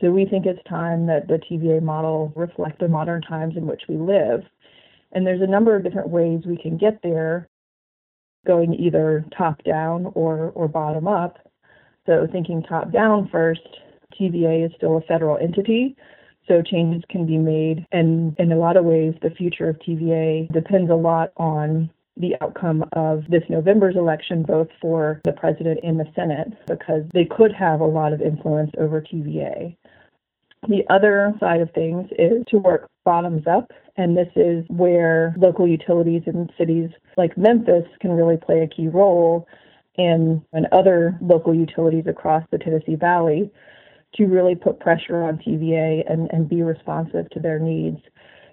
So 0.00 0.10
we 0.10 0.24
think 0.24 0.46
it's 0.46 0.62
time 0.68 1.06
that 1.06 1.28
the 1.28 1.38
TVA 1.38 1.82
model 1.82 2.32
reflect 2.34 2.80
the 2.80 2.88
modern 2.88 3.22
times 3.22 3.56
in 3.56 3.66
which 3.66 3.82
we 3.88 3.96
live. 3.96 4.40
And 5.12 5.26
there's 5.26 5.42
a 5.42 5.46
number 5.46 5.76
of 5.76 5.84
different 5.84 6.08
ways 6.08 6.42
we 6.46 6.56
can 6.56 6.76
get 6.76 7.00
there, 7.02 7.48
going 8.46 8.74
either 8.74 9.24
top 9.36 9.62
down 9.62 10.10
or, 10.14 10.50
or 10.54 10.66
bottom 10.66 11.06
up. 11.06 11.38
So 12.06 12.26
thinking 12.32 12.62
top 12.62 12.90
down 12.90 13.28
first, 13.30 13.60
TVA 14.20 14.66
is 14.66 14.72
still 14.76 14.96
a 14.96 15.00
federal 15.02 15.36
entity, 15.38 15.96
so 16.48 16.62
changes 16.62 17.02
can 17.08 17.26
be 17.26 17.38
made. 17.38 17.86
And 17.92 18.36
in 18.38 18.52
a 18.52 18.56
lot 18.56 18.76
of 18.76 18.84
ways, 18.84 19.14
the 19.22 19.30
future 19.30 19.68
of 19.68 19.78
TVA 19.78 20.52
depends 20.52 20.90
a 20.90 20.94
lot 20.94 21.32
on 21.36 21.90
the 22.16 22.34
outcome 22.40 22.84
of 22.92 23.24
this 23.28 23.42
November's 23.48 23.96
election, 23.96 24.42
both 24.42 24.68
for 24.80 25.20
the 25.24 25.32
president 25.32 25.80
and 25.82 25.98
the 25.98 26.10
Senate, 26.14 26.48
because 26.66 27.04
they 27.14 27.24
could 27.24 27.52
have 27.52 27.80
a 27.80 27.86
lot 27.86 28.12
of 28.12 28.20
influence 28.20 28.70
over 28.78 29.00
TVA. 29.00 29.74
The 30.68 30.84
other 30.90 31.32
side 31.40 31.60
of 31.60 31.70
things 31.72 32.08
is 32.18 32.44
to 32.48 32.58
work 32.58 32.88
bottoms 33.04 33.46
up, 33.46 33.72
and 33.96 34.16
this 34.16 34.28
is 34.36 34.64
where 34.68 35.34
local 35.38 35.66
utilities 35.66 36.22
in 36.26 36.48
cities 36.56 36.90
like 37.16 37.36
Memphis 37.36 37.86
can 38.00 38.12
really 38.12 38.36
play 38.36 38.60
a 38.60 38.68
key 38.68 38.88
role, 38.88 39.46
and, 39.98 40.40
and 40.52 40.66
other 40.72 41.18
local 41.20 41.54
utilities 41.54 42.06
across 42.06 42.44
the 42.50 42.58
Tennessee 42.58 42.94
Valley 42.94 43.50
to 44.14 44.26
really 44.26 44.54
put 44.54 44.80
pressure 44.80 45.22
on 45.22 45.38
TVA 45.38 46.02
and, 46.10 46.30
and 46.32 46.48
be 46.48 46.62
responsive 46.62 47.28
to 47.30 47.40
their 47.40 47.58
needs 47.58 47.98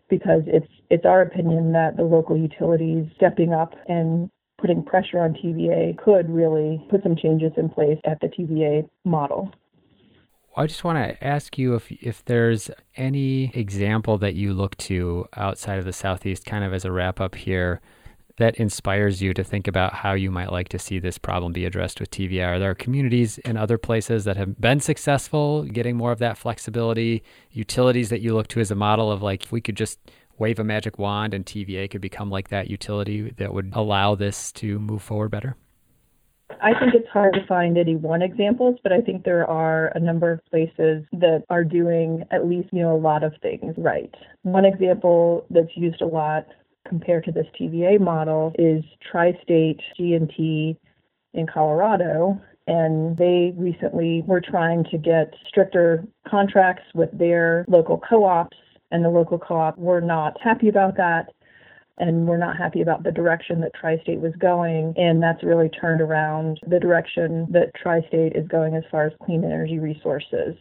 because 0.10 0.42
it's 0.48 0.68
it's 0.90 1.06
our 1.06 1.22
opinion 1.22 1.72
that 1.74 1.98
the 1.98 2.04
local 2.04 2.38
utilities 2.38 3.06
stepping 3.16 3.54
up 3.54 3.76
and 3.88 4.30
putting 4.60 4.84
pressure 4.84 5.20
on 5.20 5.34
TVA 5.34 5.98
could 5.98 6.30
really 6.30 6.86
put 6.90 7.04
some 7.04 7.16
changes 7.16 7.52
in 7.58 7.70
place 7.70 8.00
at 8.06 8.20
the 8.20 8.28
TVA 8.28 8.90
model. 9.06 9.52
I 10.58 10.68
just 10.68 10.84
want 10.84 10.98
to 10.98 11.24
ask 11.26 11.58
you 11.58 11.76
if 11.76 11.92
if 11.92 12.26
there's 12.26 12.72
any 12.98 13.52
example 13.54 14.18
that 14.18 14.36
you 14.36 14.54
look 14.54 14.76
to 14.78 15.26
outside 15.38 15.80
of 15.80 15.86
the 15.86 15.94
southeast 15.94 16.46
kind 16.46 16.64
of 16.64 16.74
as 16.74 16.86
a 16.86 16.92
wrap 16.92 17.22
up 17.22 17.36
here 17.36 17.82
that 18.40 18.56
inspires 18.56 19.22
you 19.22 19.34
to 19.34 19.44
think 19.44 19.68
about 19.68 19.94
how 19.94 20.14
you 20.14 20.32
might 20.32 20.52
like 20.52 20.70
to 20.70 20.80
see 20.80 20.98
this 20.98 21.18
problem 21.18 21.54
be 21.54 21.66
addressed 21.66 22.00
with 22.00 22.10
TVA? 22.10 22.48
Are 22.48 22.60
there 22.60 22.74
communities 22.74 23.38
in 23.40 23.58
other 23.58 23.78
places 23.78 24.24
that 24.24 24.38
have 24.38 24.60
been 24.60 24.80
successful 24.80 25.64
getting 25.64 25.96
more 25.96 26.12
of 26.12 26.20
that 26.20 26.38
flexibility, 26.38 27.22
utilities 27.52 28.10
that 28.10 28.22
you 28.22 28.34
look 28.34 28.48
to 28.50 28.60
as 28.60 28.72
a 28.72 28.76
model 28.76 29.12
of 29.12 29.22
like, 29.22 29.44
if 29.44 29.52
we 29.52 29.62
could 29.62 29.76
just 29.76 30.00
wave 30.38 30.58
a 30.58 30.64
magic 30.64 30.98
wand 30.98 31.34
and 31.34 31.46
TVA 31.46 31.92
could 31.92 32.02
become 32.02 32.30
like 32.30 32.48
that 32.48 32.70
utility 32.70 33.30
that 33.38 33.54
would 33.54 33.72
allow 33.74 34.16
this 34.16 34.52
to 34.54 34.80
move 34.80 35.04
forward 35.04 35.30
better? 35.30 35.56
I 36.62 36.72
think 36.80 36.94
it's 36.96 37.08
hard 37.10 37.34
to 37.36 37.46
find 37.46 37.78
any 37.78 37.96
one 37.96 38.22
examples, 38.22 38.78
but 38.82 38.92
I 38.92 39.02
think 39.02 39.24
there 39.24 39.46
are 39.46 39.88
a 39.96 40.00
number 40.00 40.32
of 40.32 40.46
places 40.46 41.04
that 41.12 41.44
are 41.50 41.64
doing 41.64 42.24
at 42.32 42.48
least, 42.48 42.70
you 42.72 42.82
know, 42.82 42.96
a 42.96 42.98
lot 42.98 43.24
of 43.24 43.34
things 43.42 43.76
right. 43.78 44.14
One 44.42 44.66
example 44.66 45.46
that's 45.50 45.76
used 45.76 46.02
a 46.02 46.08
lot 46.08 46.48
compared 46.90 47.24
to 47.26 47.32
this 47.32 47.48
TVA 47.60 48.00
model 48.00 48.54
is 48.60 48.84
Tri-State 49.12 49.80
G&T 49.96 50.78
in 51.34 51.48
Colorado, 51.48 52.42
and 52.68 53.16
they 53.18 53.54
recently 53.56 54.24
were 54.26 54.42
trying 54.42 54.84
to 54.86 54.98
get 54.98 55.34
stricter 55.48 56.04
contracts 56.28 56.84
with 56.94 57.10
their 57.18 57.64
local 57.68 58.02
co-ops, 58.10 58.58
and 58.92 59.06
the 59.06 59.10
local 59.10 59.38
co-op 59.40 59.78
were 59.78 60.02
not 60.02 60.36
happy 60.42 60.68
about 60.68 60.98
that 60.98 61.30
and 62.00 62.28
we're 62.28 62.38
not 62.38 62.58
happy 62.58 62.82
about 62.82 63.04
the 63.04 63.12
direction 63.12 63.60
that 63.62 63.74
Tri-State 63.74 64.20
was 64.20 64.34
going, 64.40 64.94
and 64.98 65.22
that's 65.22 65.44
really 65.44 65.70
turned 65.70 66.02
around 66.02 66.60
the 66.66 66.80
direction 66.80 67.46
that 67.52 67.76
Tri-State 67.76 68.36
is 68.36 68.48
going 68.48 68.76
as 68.76 68.84
far 68.90 69.06
as 69.06 69.14
clean 69.24 69.44
energy 69.44 69.80
resources. 69.80 70.56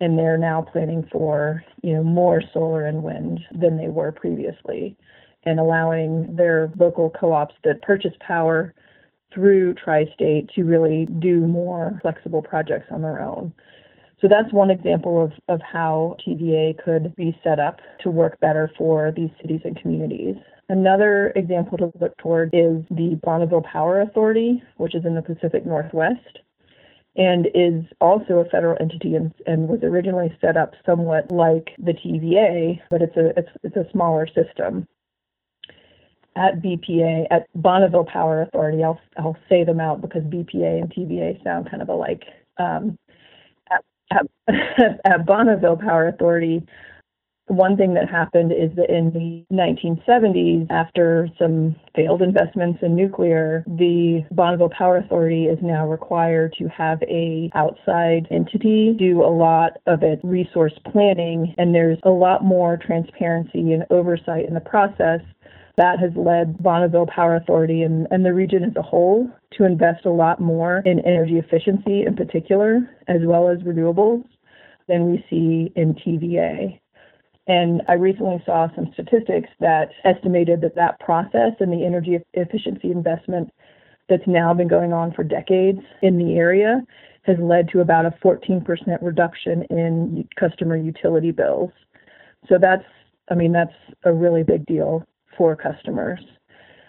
And 0.00 0.18
they're 0.18 0.38
now 0.38 0.62
planning 0.62 1.06
for, 1.10 1.62
you 1.82 1.92
know, 1.92 2.02
more 2.02 2.42
solar 2.54 2.86
and 2.86 3.02
wind 3.02 3.40
than 3.52 3.76
they 3.76 3.88
were 3.88 4.12
previously 4.12 4.96
and 5.48 5.58
allowing 5.58 6.36
their 6.36 6.70
local 6.78 7.10
co-ops 7.10 7.54
that 7.64 7.82
purchase 7.82 8.14
power 8.20 8.74
through 9.32 9.74
Tri-State 9.74 10.50
to 10.54 10.64
really 10.64 11.06
do 11.18 11.40
more 11.40 11.98
flexible 12.02 12.42
projects 12.42 12.86
on 12.90 13.02
their 13.02 13.20
own. 13.20 13.52
So 14.20 14.26
that's 14.28 14.52
one 14.52 14.70
example 14.70 15.22
of, 15.24 15.32
of 15.48 15.60
how 15.62 16.16
TVA 16.26 16.82
could 16.82 17.14
be 17.14 17.38
set 17.44 17.60
up 17.60 17.80
to 18.02 18.10
work 18.10 18.38
better 18.40 18.70
for 18.76 19.12
these 19.14 19.30
cities 19.40 19.60
and 19.64 19.80
communities. 19.80 20.36
Another 20.68 21.32
example 21.36 21.78
to 21.78 21.92
look 22.00 22.16
toward 22.18 22.50
is 22.52 22.82
the 22.90 23.18
Bonneville 23.22 23.62
Power 23.62 24.00
Authority, 24.00 24.62
which 24.76 24.94
is 24.94 25.04
in 25.04 25.14
the 25.14 25.22
Pacific 25.22 25.64
Northwest. 25.64 26.40
and 27.16 27.48
is 27.54 27.84
also 28.00 28.38
a 28.38 28.44
federal 28.48 28.76
entity 28.80 29.14
and, 29.14 29.32
and 29.46 29.68
was 29.68 29.80
originally 29.82 30.36
set 30.40 30.56
up 30.56 30.74
somewhat 30.86 31.30
like 31.32 31.70
the 31.78 31.92
TVA, 31.92 32.80
but 32.90 33.02
it's 33.02 33.16
a 33.16 33.36
it's, 33.38 33.48
it's 33.64 33.76
a 33.76 33.90
smaller 33.90 34.26
system. 34.26 34.86
At 36.38 36.62
BPA, 36.62 37.26
at 37.32 37.48
Bonneville 37.54 38.04
Power 38.04 38.42
Authority, 38.42 38.84
I'll 38.84 39.00
I'll 39.16 39.36
say 39.48 39.64
them 39.64 39.80
out 39.80 40.00
because 40.00 40.22
BPA 40.22 40.82
and 40.82 40.92
TVA 40.92 41.42
sound 41.42 41.68
kind 41.68 41.82
of 41.82 41.88
alike. 41.88 42.22
Um, 42.58 42.96
at, 43.70 43.84
at, 44.12 45.00
at 45.04 45.26
Bonneville 45.26 45.78
Power 45.78 46.06
Authority, 46.06 46.62
one 47.48 47.76
thing 47.76 47.94
that 47.94 48.08
happened 48.08 48.52
is 48.52 48.70
that 48.76 48.90
in 48.90 49.10
the 49.12 49.44
1970s, 49.54 50.66
after 50.70 51.28
some 51.38 51.74
failed 51.94 52.22
investments 52.22 52.80
in 52.82 52.94
nuclear, 52.94 53.64
the 53.66 54.24
Bonneville 54.30 54.70
Power 54.70 54.98
Authority 54.98 55.46
is 55.46 55.58
now 55.62 55.88
required 55.88 56.54
to 56.58 56.68
have 56.68 57.02
a 57.02 57.50
outside 57.54 58.28
entity 58.30 58.94
do 58.98 59.22
a 59.22 59.32
lot 59.32 59.78
of 59.86 60.02
its 60.02 60.22
resource 60.22 60.74
planning, 60.92 61.54
and 61.58 61.74
there's 61.74 61.98
a 62.02 62.10
lot 62.10 62.44
more 62.44 62.76
transparency 62.76 63.72
and 63.72 63.84
oversight 63.90 64.46
in 64.46 64.54
the 64.54 64.60
process. 64.60 65.20
That 65.78 66.00
has 66.00 66.10
led 66.16 66.60
Bonneville 66.60 67.06
Power 67.06 67.36
Authority 67.36 67.84
and, 67.84 68.08
and 68.10 68.26
the 68.26 68.34
region 68.34 68.64
as 68.64 68.74
a 68.74 68.82
whole 68.82 69.30
to 69.52 69.64
invest 69.64 70.06
a 70.06 70.10
lot 70.10 70.40
more 70.40 70.82
in 70.84 70.98
energy 71.06 71.38
efficiency 71.38 72.02
in 72.04 72.16
particular, 72.16 72.80
as 73.06 73.20
well 73.22 73.48
as 73.48 73.58
renewables, 73.60 74.24
than 74.88 75.08
we 75.08 75.24
see 75.30 75.72
in 75.76 75.94
TVA. 75.94 76.80
And 77.46 77.82
I 77.86 77.92
recently 77.92 78.42
saw 78.44 78.66
some 78.74 78.90
statistics 78.92 79.50
that 79.60 79.90
estimated 80.04 80.62
that 80.62 80.74
that 80.74 80.98
process 80.98 81.52
and 81.60 81.72
the 81.72 81.86
energy 81.86 82.18
efficiency 82.34 82.90
investment 82.90 83.52
that's 84.08 84.26
now 84.26 84.52
been 84.52 84.66
going 84.66 84.92
on 84.92 85.12
for 85.12 85.22
decades 85.22 85.82
in 86.02 86.18
the 86.18 86.34
area 86.38 86.82
has 87.22 87.36
led 87.38 87.68
to 87.68 87.82
about 87.82 88.04
a 88.04 88.10
14% 88.20 88.66
reduction 89.00 89.62
in 89.70 90.28
customer 90.34 90.76
utility 90.76 91.30
bills. 91.30 91.70
So 92.48 92.58
that's, 92.60 92.84
I 93.30 93.36
mean, 93.36 93.52
that's 93.52 93.74
a 94.02 94.12
really 94.12 94.42
big 94.42 94.66
deal 94.66 95.06
for 95.38 95.56
customers. 95.56 96.20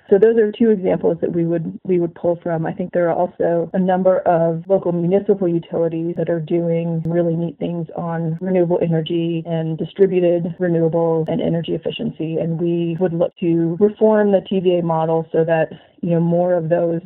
So 0.09 0.17
those 0.17 0.37
are 0.37 0.51
two 0.51 0.71
examples 0.71 1.17
that 1.21 1.31
we 1.31 1.45
would 1.45 1.79
we 1.83 1.99
would 1.99 2.15
pull 2.15 2.39
from. 2.41 2.65
I 2.65 2.73
think 2.73 2.93
there 2.93 3.07
are 3.09 3.13
also 3.13 3.69
a 3.73 3.79
number 3.79 4.19
of 4.21 4.63
local 4.67 4.91
municipal 4.91 5.47
utilities 5.47 6.15
that 6.17 6.31
are 6.31 6.39
doing 6.39 7.03
really 7.05 7.35
neat 7.35 7.59
things 7.59 7.87
on 7.95 8.37
renewable 8.41 8.79
energy 8.81 9.43
and 9.45 9.77
distributed 9.77 10.55
renewables 10.59 11.31
and 11.31 11.39
energy 11.39 11.73
efficiency. 11.73 12.37
And 12.37 12.59
we 12.59 12.97
would 12.99 13.13
look 13.13 13.37
to 13.37 13.77
reform 13.79 14.31
the 14.31 14.41
TVA 14.51 14.81
model 14.81 15.27
so 15.31 15.45
that 15.45 15.69
you 16.01 16.09
know 16.09 16.19
more 16.19 16.55
of 16.55 16.69
those 16.69 17.01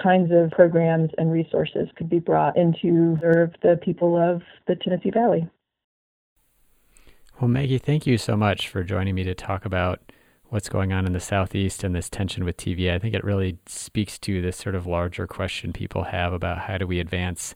kinds 0.00 0.30
of 0.32 0.52
programs 0.52 1.10
and 1.18 1.32
resources 1.32 1.88
could 1.96 2.08
be 2.08 2.20
brought 2.20 2.56
into 2.56 3.18
serve 3.20 3.50
the 3.62 3.80
people 3.82 4.16
of 4.16 4.42
the 4.68 4.76
Tennessee 4.76 5.10
Valley. 5.10 5.48
Well, 7.40 7.48
Maggie, 7.48 7.78
thank 7.78 8.06
you 8.06 8.16
so 8.16 8.36
much 8.36 8.68
for 8.68 8.84
joining 8.84 9.16
me 9.16 9.24
to 9.24 9.34
talk 9.34 9.64
about 9.64 10.07
what's 10.50 10.68
going 10.68 10.92
on 10.92 11.06
in 11.06 11.12
the 11.12 11.20
southeast 11.20 11.84
and 11.84 11.94
this 11.94 12.08
tension 12.08 12.44
with 12.44 12.56
TVA. 12.56 12.94
I 12.94 12.98
think 12.98 13.14
it 13.14 13.24
really 13.24 13.58
speaks 13.66 14.18
to 14.20 14.40
this 14.40 14.56
sort 14.56 14.74
of 14.74 14.86
larger 14.86 15.26
question 15.26 15.72
people 15.72 16.04
have 16.04 16.32
about 16.32 16.58
how 16.58 16.78
do 16.78 16.86
we 16.86 17.00
advance 17.00 17.54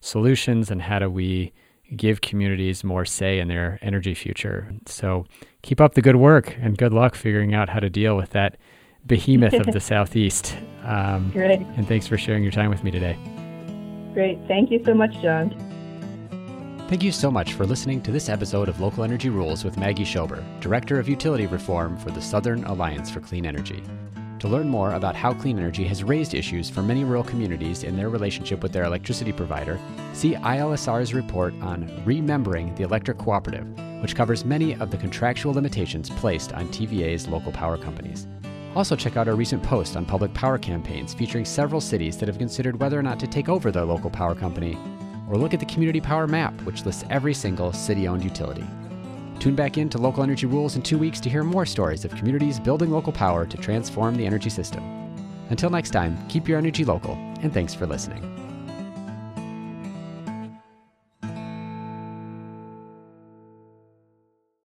solutions 0.00 0.70
and 0.70 0.82
how 0.82 0.98
do 0.98 1.08
we 1.08 1.52
give 1.96 2.20
communities 2.20 2.84
more 2.84 3.04
say 3.04 3.38
in 3.38 3.48
their 3.48 3.78
energy 3.82 4.14
future. 4.14 4.72
So 4.86 5.26
keep 5.62 5.80
up 5.80 5.94
the 5.94 6.02
good 6.02 6.16
work 6.16 6.56
and 6.60 6.76
good 6.76 6.92
luck 6.92 7.14
figuring 7.14 7.54
out 7.54 7.68
how 7.68 7.80
to 7.80 7.90
deal 7.90 8.16
with 8.16 8.30
that 8.30 8.56
behemoth 9.06 9.54
of 9.54 9.66
the 9.66 9.80
southeast. 9.80 10.56
Um, 10.82 11.30
Great. 11.30 11.60
And 11.60 11.86
thanks 11.86 12.06
for 12.06 12.18
sharing 12.18 12.42
your 12.42 12.52
time 12.52 12.70
with 12.70 12.84
me 12.84 12.90
today. 12.90 13.16
Great. 14.12 14.38
Thank 14.46 14.70
you 14.70 14.82
so 14.84 14.94
much, 14.94 15.12
John. 15.20 15.73
Thank 16.86 17.02
you 17.02 17.12
so 17.12 17.30
much 17.30 17.54
for 17.54 17.64
listening 17.64 18.02
to 18.02 18.12
this 18.12 18.28
episode 18.28 18.68
of 18.68 18.78
Local 18.78 19.04
Energy 19.04 19.30
Rules 19.30 19.64
with 19.64 19.78
Maggie 19.78 20.04
Shober, 20.04 20.44
Director 20.60 20.98
of 20.98 21.08
Utility 21.08 21.46
Reform 21.46 21.96
for 21.96 22.10
the 22.10 22.20
Southern 22.20 22.62
Alliance 22.64 23.10
for 23.10 23.20
Clean 23.20 23.46
Energy. 23.46 23.82
To 24.40 24.48
learn 24.48 24.68
more 24.68 24.92
about 24.92 25.16
how 25.16 25.32
clean 25.32 25.58
energy 25.58 25.84
has 25.84 26.04
raised 26.04 26.34
issues 26.34 26.68
for 26.68 26.82
many 26.82 27.02
rural 27.02 27.24
communities 27.24 27.84
in 27.84 27.96
their 27.96 28.10
relationship 28.10 28.62
with 28.62 28.72
their 28.72 28.84
electricity 28.84 29.32
provider, 29.32 29.80
see 30.12 30.34
ILSR's 30.34 31.14
report 31.14 31.54
on 31.62 31.90
Remembering 32.04 32.74
the 32.74 32.82
Electric 32.82 33.16
Cooperative, 33.16 33.66
which 34.02 34.14
covers 34.14 34.44
many 34.44 34.74
of 34.74 34.90
the 34.90 34.98
contractual 34.98 35.54
limitations 35.54 36.10
placed 36.10 36.52
on 36.52 36.68
TVA's 36.68 37.26
local 37.26 37.50
power 37.50 37.78
companies. 37.78 38.26
Also, 38.76 38.94
check 38.94 39.16
out 39.16 39.26
our 39.26 39.36
recent 39.36 39.62
post 39.62 39.96
on 39.96 40.04
public 40.04 40.34
power 40.34 40.58
campaigns 40.58 41.14
featuring 41.14 41.46
several 41.46 41.80
cities 41.80 42.18
that 42.18 42.28
have 42.28 42.38
considered 42.38 42.78
whether 42.78 42.98
or 42.98 43.02
not 43.02 43.18
to 43.20 43.26
take 43.26 43.48
over 43.48 43.72
their 43.72 43.86
local 43.86 44.10
power 44.10 44.34
company 44.34 44.76
or 45.28 45.36
look 45.36 45.54
at 45.54 45.60
the 45.60 45.66
Community 45.66 46.00
Power 46.00 46.26
Map, 46.26 46.52
which 46.62 46.84
lists 46.84 47.04
every 47.10 47.34
single 47.34 47.72
city 47.72 48.08
owned 48.08 48.24
utility. 48.24 48.64
Tune 49.38 49.54
back 49.54 49.78
in 49.78 49.88
to 49.90 49.98
Local 49.98 50.22
Energy 50.22 50.46
Rules 50.46 50.76
in 50.76 50.82
two 50.82 50.98
weeks 50.98 51.20
to 51.20 51.30
hear 51.30 51.44
more 51.44 51.66
stories 51.66 52.04
of 52.04 52.14
communities 52.14 52.58
building 52.58 52.90
local 52.90 53.12
power 53.12 53.46
to 53.46 53.56
transform 53.56 54.16
the 54.16 54.26
energy 54.26 54.50
system. 54.50 54.82
Until 55.50 55.70
next 55.70 55.90
time, 55.90 56.16
keep 56.28 56.48
your 56.48 56.58
energy 56.58 56.84
local, 56.84 57.14
and 57.42 57.52
thanks 57.52 57.74
for 57.74 57.86
listening. 57.86 58.33